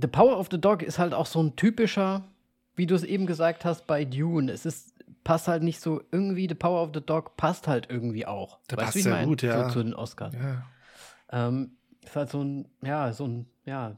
[0.00, 2.24] the Power of the Dog ist halt auch so ein typischer,
[2.76, 4.50] wie du es eben gesagt hast, bei Dune.
[4.50, 4.91] Es ist,
[5.24, 8.58] passt halt nicht so irgendwie, The Power of the Dog passt halt irgendwie auch.
[8.70, 9.28] Der Weißt passt sehr mein?
[9.28, 9.68] gut, ja.
[9.68, 10.34] So, zu den Oscars.
[10.34, 10.66] Ja.
[11.30, 11.72] Ähm,
[12.02, 13.96] ist halt so ein, ja, so ein, ja.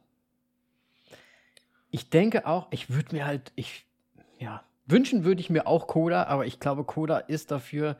[1.90, 3.86] Ich denke auch, ich würde mir halt, ich,
[4.38, 7.96] ja, wünschen würde ich mir auch Coda, aber ich glaube, Coda ist dafür.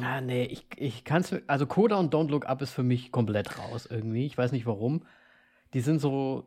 [0.00, 1.34] Ah, nee, ich, ich kann es.
[1.46, 4.26] Also, Coda und Don't Look Up ist für mich komplett raus irgendwie.
[4.26, 5.02] Ich weiß nicht warum.
[5.74, 6.46] Die sind so.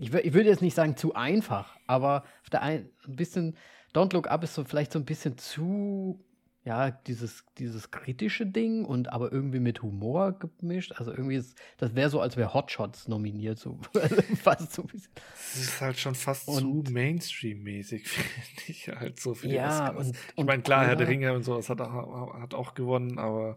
[0.00, 3.56] Ich, ich würde jetzt nicht sagen zu einfach, aber auf der einen ein bisschen.
[3.94, 6.24] Don't Look Up ist so vielleicht so ein bisschen zu
[6.62, 10.92] ja, dieses, dieses kritische Ding und aber irgendwie mit Humor gemischt.
[10.92, 13.78] Also irgendwie ist, das wäre so, als wäre Hotshots nominiert, so
[14.42, 15.12] fast so ein bisschen.
[15.34, 20.14] Das ist halt schon fast und, zu Mainstream-mäßig, finde ich halt so für ja, und,
[20.36, 23.56] Ich meine, klar, Herr der Ringe und sowas hat, hat auch gewonnen, aber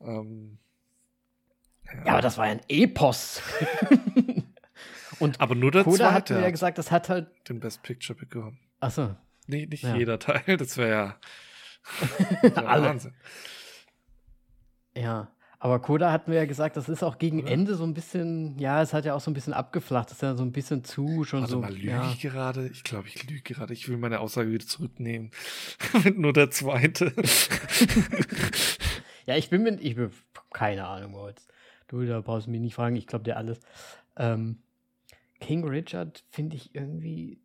[0.00, 0.58] ähm,
[1.86, 2.04] ja.
[2.04, 2.12] ja.
[2.12, 3.40] aber das war ja ein Epos.
[5.22, 8.18] und aber nur der Koda hat mir ja gesagt, das hat halt den Best Picture
[8.18, 8.58] bekommen.
[8.80, 9.16] Achso.
[9.46, 9.96] Nee, nicht ja.
[9.96, 10.90] jeder Teil, das wäre
[12.42, 12.88] ja Alle.
[12.88, 13.14] Wahnsinn.
[14.94, 15.32] Ja,
[15.62, 17.52] aber Koda hatten wir ja gesagt, das ist auch gegen Oder?
[17.52, 20.22] Ende so ein bisschen, ja, es hat ja auch so ein bisschen abgeflacht, das ist
[20.22, 21.60] ja so ein bisschen zu schon Warte so.
[21.60, 22.10] mal, lüge ja.
[22.10, 22.66] ich gerade?
[22.66, 23.72] Ich glaube, ich lüge gerade.
[23.72, 25.30] Ich will meine Aussage wieder zurücknehmen.
[26.16, 27.12] Nur der zweite.
[29.26, 30.10] ja, ich bin mir, ich bin,
[30.52, 31.46] keine Ahnung, Moritz.
[31.86, 33.60] Du, da brauchst du mich nicht fragen, ich glaube dir alles.
[34.16, 34.58] Ähm,
[35.42, 37.42] King Richard finde ich irgendwie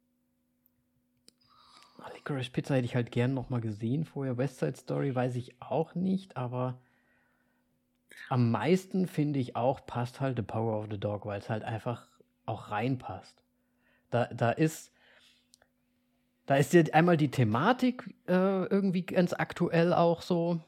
[2.14, 4.38] Licorice Pizza hätte ich halt gern noch mal gesehen vorher.
[4.38, 6.80] West Side Story weiß ich auch nicht, aber
[8.30, 11.64] am meisten finde ich auch, passt halt The Power of the Dog, weil es halt
[11.64, 12.08] einfach
[12.46, 13.42] auch reinpasst.
[14.10, 14.92] Da, da ist,
[16.46, 20.60] da ist ja einmal die Thematik äh, irgendwie ganz aktuell auch so.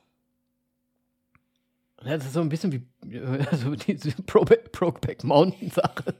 [1.97, 6.15] Das ist so ein bisschen wie äh, so diese Brokeback Mountain Sache.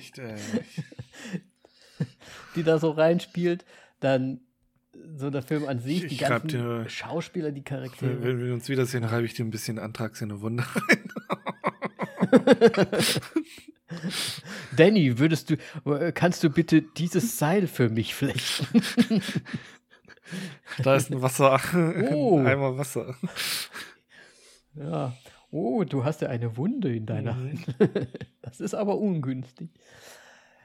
[0.00, 0.36] Echt, äh.
[2.56, 3.64] die da so reinspielt
[4.00, 4.40] dann
[5.16, 8.22] so der Film an sich, die ganzen dir, Schauspieler, die Charaktere.
[8.22, 11.12] Wenn wir uns wiedersehen, reibe ich dir ein bisschen Antrags in eine Wunde rein.
[14.76, 15.56] Danny, würdest du,
[16.14, 18.82] kannst du bitte dieses Seil für mich flechten?
[20.82, 21.60] da ist ein Wasser,
[22.12, 22.38] oh.
[22.38, 23.16] ein Eimer Wasser.
[24.74, 25.16] Ja.
[25.50, 27.50] Oh, du hast ja eine Wunde in deiner mhm.
[27.50, 27.76] Hand.
[28.42, 29.70] Das ist aber ungünstig.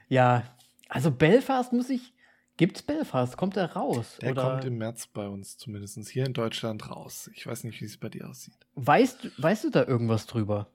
[0.08, 0.42] Ja,
[0.88, 2.14] also Belfast muss ich,
[2.56, 3.36] Gibt's Belfast?
[3.36, 4.16] Kommt er raus?
[4.22, 4.42] Der oder?
[4.42, 7.30] kommt im März bei uns zumindest hier in Deutschland raus.
[7.34, 8.56] Ich weiß nicht, wie es bei dir aussieht.
[8.76, 10.70] Weißt, weißt du da irgendwas drüber?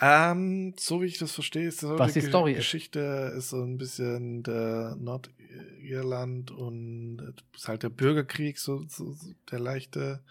[0.00, 3.50] Ähm, so wie ich das verstehe, ist so Was die Story Geschichte ist.
[3.50, 9.14] so ein bisschen der Nordirland und ist halt der Bürgerkrieg, so, so
[9.52, 10.24] der leichte,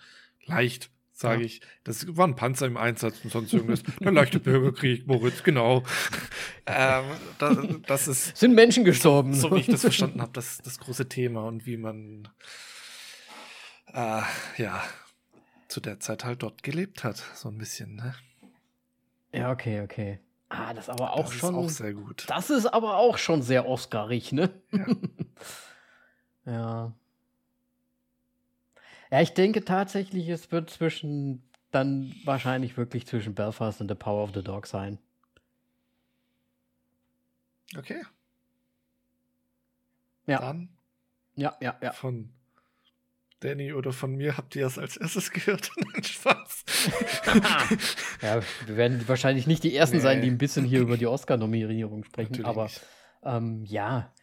[0.46, 0.90] leicht
[1.20, 1.46] sage ja.
[1.46, 1.62] ich.
[1.84, 3.84] Das war ein Panzer im Einsatz und sonst irgendwas.
[4.00, 5.84] Der leichte Bürgerkrieg, Moritz, genau.
[6.66, 7.04] ähm,
[7.40, 8.38] das, das, ist.
[8.38, 9.34] Sind Menschen gestorben.
[9.34, 12.30] So, wie ich das verstanden habe, das das große Thema und wie man
[13.94, 14.22] äh,
[14.58, 14.84] ja
[15.68, 18.16] zu der Zeit halt dort gelebt hat, so ein bisschen, ne?
[19.34, 20.20] Ja, okay, okay.
[20.48, 21.54] Ah, das aber auch das schon.
[21.54, 22.26] Das ist auch sehr gut.
[22.28, 24.50] Das ist aber auch schon sehr Oscarig, ne?
[24.72, 24.86] Ja.
[26.46, 26.94] ja.
[29.12, 34.24] Ja, ich denke tatsächlich, es wird zwischen, dann wahrscheinlich wirklich zwischen Belfast und The Power
[34.24, 35.00] of the Dog sein.
[37.78, 38.04] Okay.
[40.28, 40.40] Ja.
[40.40, 40.70] Dann
[41.40, 41.94] ja, ja, ja.
[41.94, 42.30] Von
[43.40, 45.72] Danny oder von mir habt ihr es als erstes gehört.
[46.02, 46.66] Spaß.
[48.22, 50.04] ja, wir werden wahrscheinlich nicht die Ersten nee.
[50.04, 52.70] sein, die ein bisschen hier über die Oscar-Nominierung sprechen, Natürlich aber
[53.24, 54.14] ähm, ja,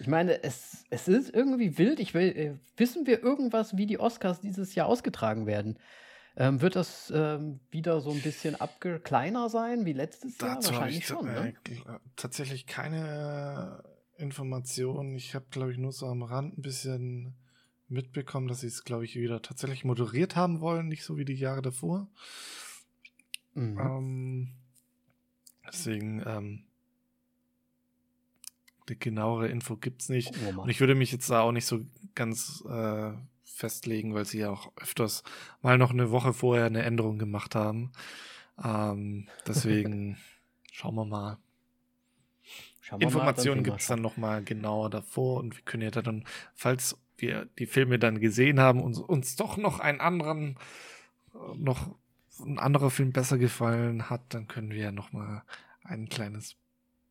[0.00, 2.00] ich meine, es, es ist irgendwie wild.
[2.00, 5.78] Ich will, äh, wissen wir irgendwas, wie die Oscars dieses Jahr ausgetragen werden?
[6.36, 8.56] Ähm, wird das ähm, wieder so ein bisschen
[9.04, 10.80] kleiner sein wie letztes Dazu Jahr?
[10.80, 11.26] Wahrscheinlich schon.
[11.26, 11.54] Ne?
[11.68, 11.76] Äh,
[12.16, 13.84] tatsächlich keine
[14.16, 15.14] Informationen.
[15.16, 17.34] Ich habe, glaube ich, nur so am Rand ein bisschen
[17.88, 21.34] mitbekommen, dass sie es, glaube ich, wieder tatsächlich moderiert haben wollen, nicht so wie die
[21.34, 22.08] Jahre davor.
[23.52, 23.78] Mhm.
[23.78, 24.52] Ähm,
[25.66, 26.64] deswegen ähm,
[28.90, 30.32] eine genauere Info gibt es nicht.
[30.54, 31.80] Oh, und ich würde mich jetzt da auch nicht so
[32.14, 33.12] ganz äh,
[33.44, 35.22] festlegen, weil sie ja auch öfters
[35.62, 37.92] mal noch eine Woche vorher eine Änderung gemacht haben.
[38.62, 40.18] Ähm, deswegen
[40.72, 41.38] schauen wir mal.
[42.80, 46.98] Schauen Informationen gibt es dann noch mal genauer davor und wir können ja dann, falls
[47.16, 50.58] wir die Filme dann gesehen haben und uns doch noch einen anderen,
[51.54, 51.94] noch
[52.40, 55.44] ein anderer Film besser gefallen hat, dann können wir ja noch mal
[55.84, 56.56] ein kleines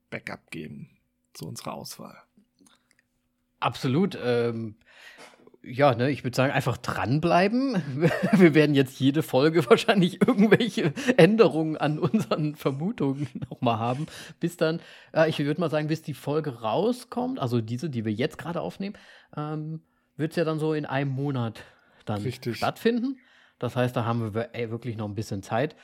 [0.10, 0.99] Backup geben
[1.34, 2.18] zu unserer Auswahl.
[3.60, 4.18] Absolut.
[4.22, 4.76] Ähm,
[5.62, 7.82] ja, ne, ich würde sagen, einfach dranbleiben.
[8.34, 14.08] Wir werden jetzt jede Folge wahrscheinlich irgendwelche Änderungen an unseren Vermutungen nochmal haben.
[14.40, 14.80] Bis dann,
[15.14, 18.62] äh, ich würde mal sagen, bis die Folge rauskommt, also diese, die wir jetzt gerade
[18.62, 18.96] aufnehmen,
[19.36, 19.82] ähm,
[20.16, 21.64] wird es ja dann so in einem Monat
[22.06, 22.58] dann Richtig.
[22.58, 23.18] stattfinden.
[23.58, 25.76] Das heißt, da haben wir ey, wirklich noch ein bisschen Zeit.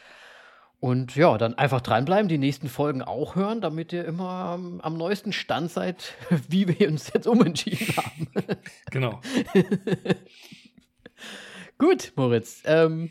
[0.85, 4.95] Und ja, dann einfach dranbleiben, die nächsten Folgen auch hören, damit ihr immer am, am
[4.95, 6.13] neuesten Stand seid,
[6.47, 8.27] wie wir uns jetzt umentschieden haben.
[8.91, 9.19] Genau.
[11.79, 12.61] Gut, Moritz.
[12.65, 13.09] Ähm,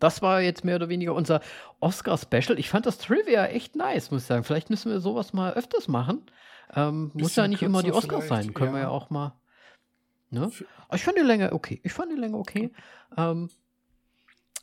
[0.00, 1.42] das war jetzt mehr oder weniger unser
[1.78, 2.58] Oscar-Special.
[2.58, 4.42] Ich fand das Trivia echt nice, muss ich sagen.
[4.42, 6.26] Vielleicht müssen wir sowas mal öfters machen.
[6.74, 8.52] Ähm, muss ja nicht immer die Oscars sein.
[8.52, 8.78] Können ja.
[8.78, 9.38] wir ja auch mal.
[10.30, 10.50] Ne?
[10.92, 11.80] Ich fand die Länge okay.
[11.84, 12.72] Ich fand die Länge okay.
[13.16, 13.48] Ähm,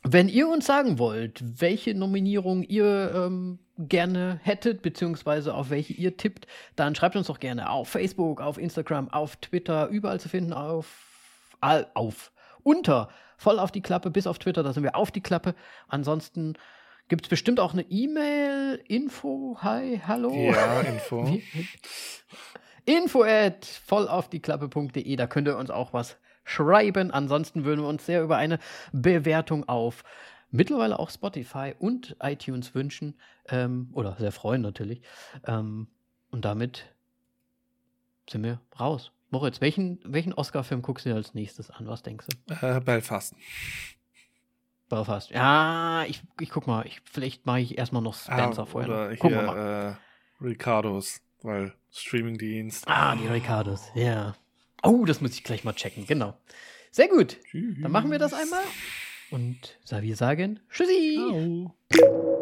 [0.06, 6.16] wenn ihr uns sagen wollt, welche Nominierung ihr ähm, gerne hättet, beziehungsweise auf welche ihr
[6.16, 10.52] tippt, dann schreibt uns doch gerne auf Facebook, auf Instagram, auf Twitter, überall zu finden,
[10.52, 12.32] auf, auf,
[12.62, 13.08] unter,
[13.38, 15.54] voll auf die Klappe, bis auf Twitter, da sind wir auf die Klappe.
[15.88, 16.54] Ansonsten
[17.08, 20.34] gibt es bestimmt auch eine E-Mail, Info, hi, hallo.
[20.34, 21.40] Ja, Info.
[22.84, 27.10] info at vollaufdieklappe.de, da könnt ihr uns auch was schreiben.
[27.10, 28.58] Ansonsten würden wir uns sehr über eine
[28.92, 30.04] Bewertung auf
[30.50, 33.18] mittlerweile auch Spotify und iTunes wünschen
[33.48, 35.02] ähm, oder sehr freuen natürlich.
[35.46, 35.88] Ähm,
[36.30, 36.86] und damit
[38.30, 39.10] sind wir raus.
[39.30, 41.88] Moritz, welchen, welchen Oscar-Film guckst du dir als nächstes an?
[41.88, 42.54] Was denkst du?
[42.54, 43.34] Äh, Belfast.
[44.88, 45.30] Belfast.
[45.30, 46.86] Ja, ich, ich guck mal.
[46.86, 48.90] Ich, vielleicht mache ich erstmal noch Spencer ah, vorher.
[48.90, 49.96] Oder hier, mal.
[50.40, 52.86] Äh, Ricardos, weil Streamingdienst.
[52.86, 54.34] Ah, die Ricardos, ja.
[54.84, 56.36] Oh, das muss ich gleich mal checken, genau.
[56.90, 57.38] Sehr gut.
[57.50, 57.76] Tschüss.
[57.82, 58.62] Dann machen wir das einmal.
[59.30, 61.16] Und wir sagen Tschüssi.
[61.16, 62.40] Ciao.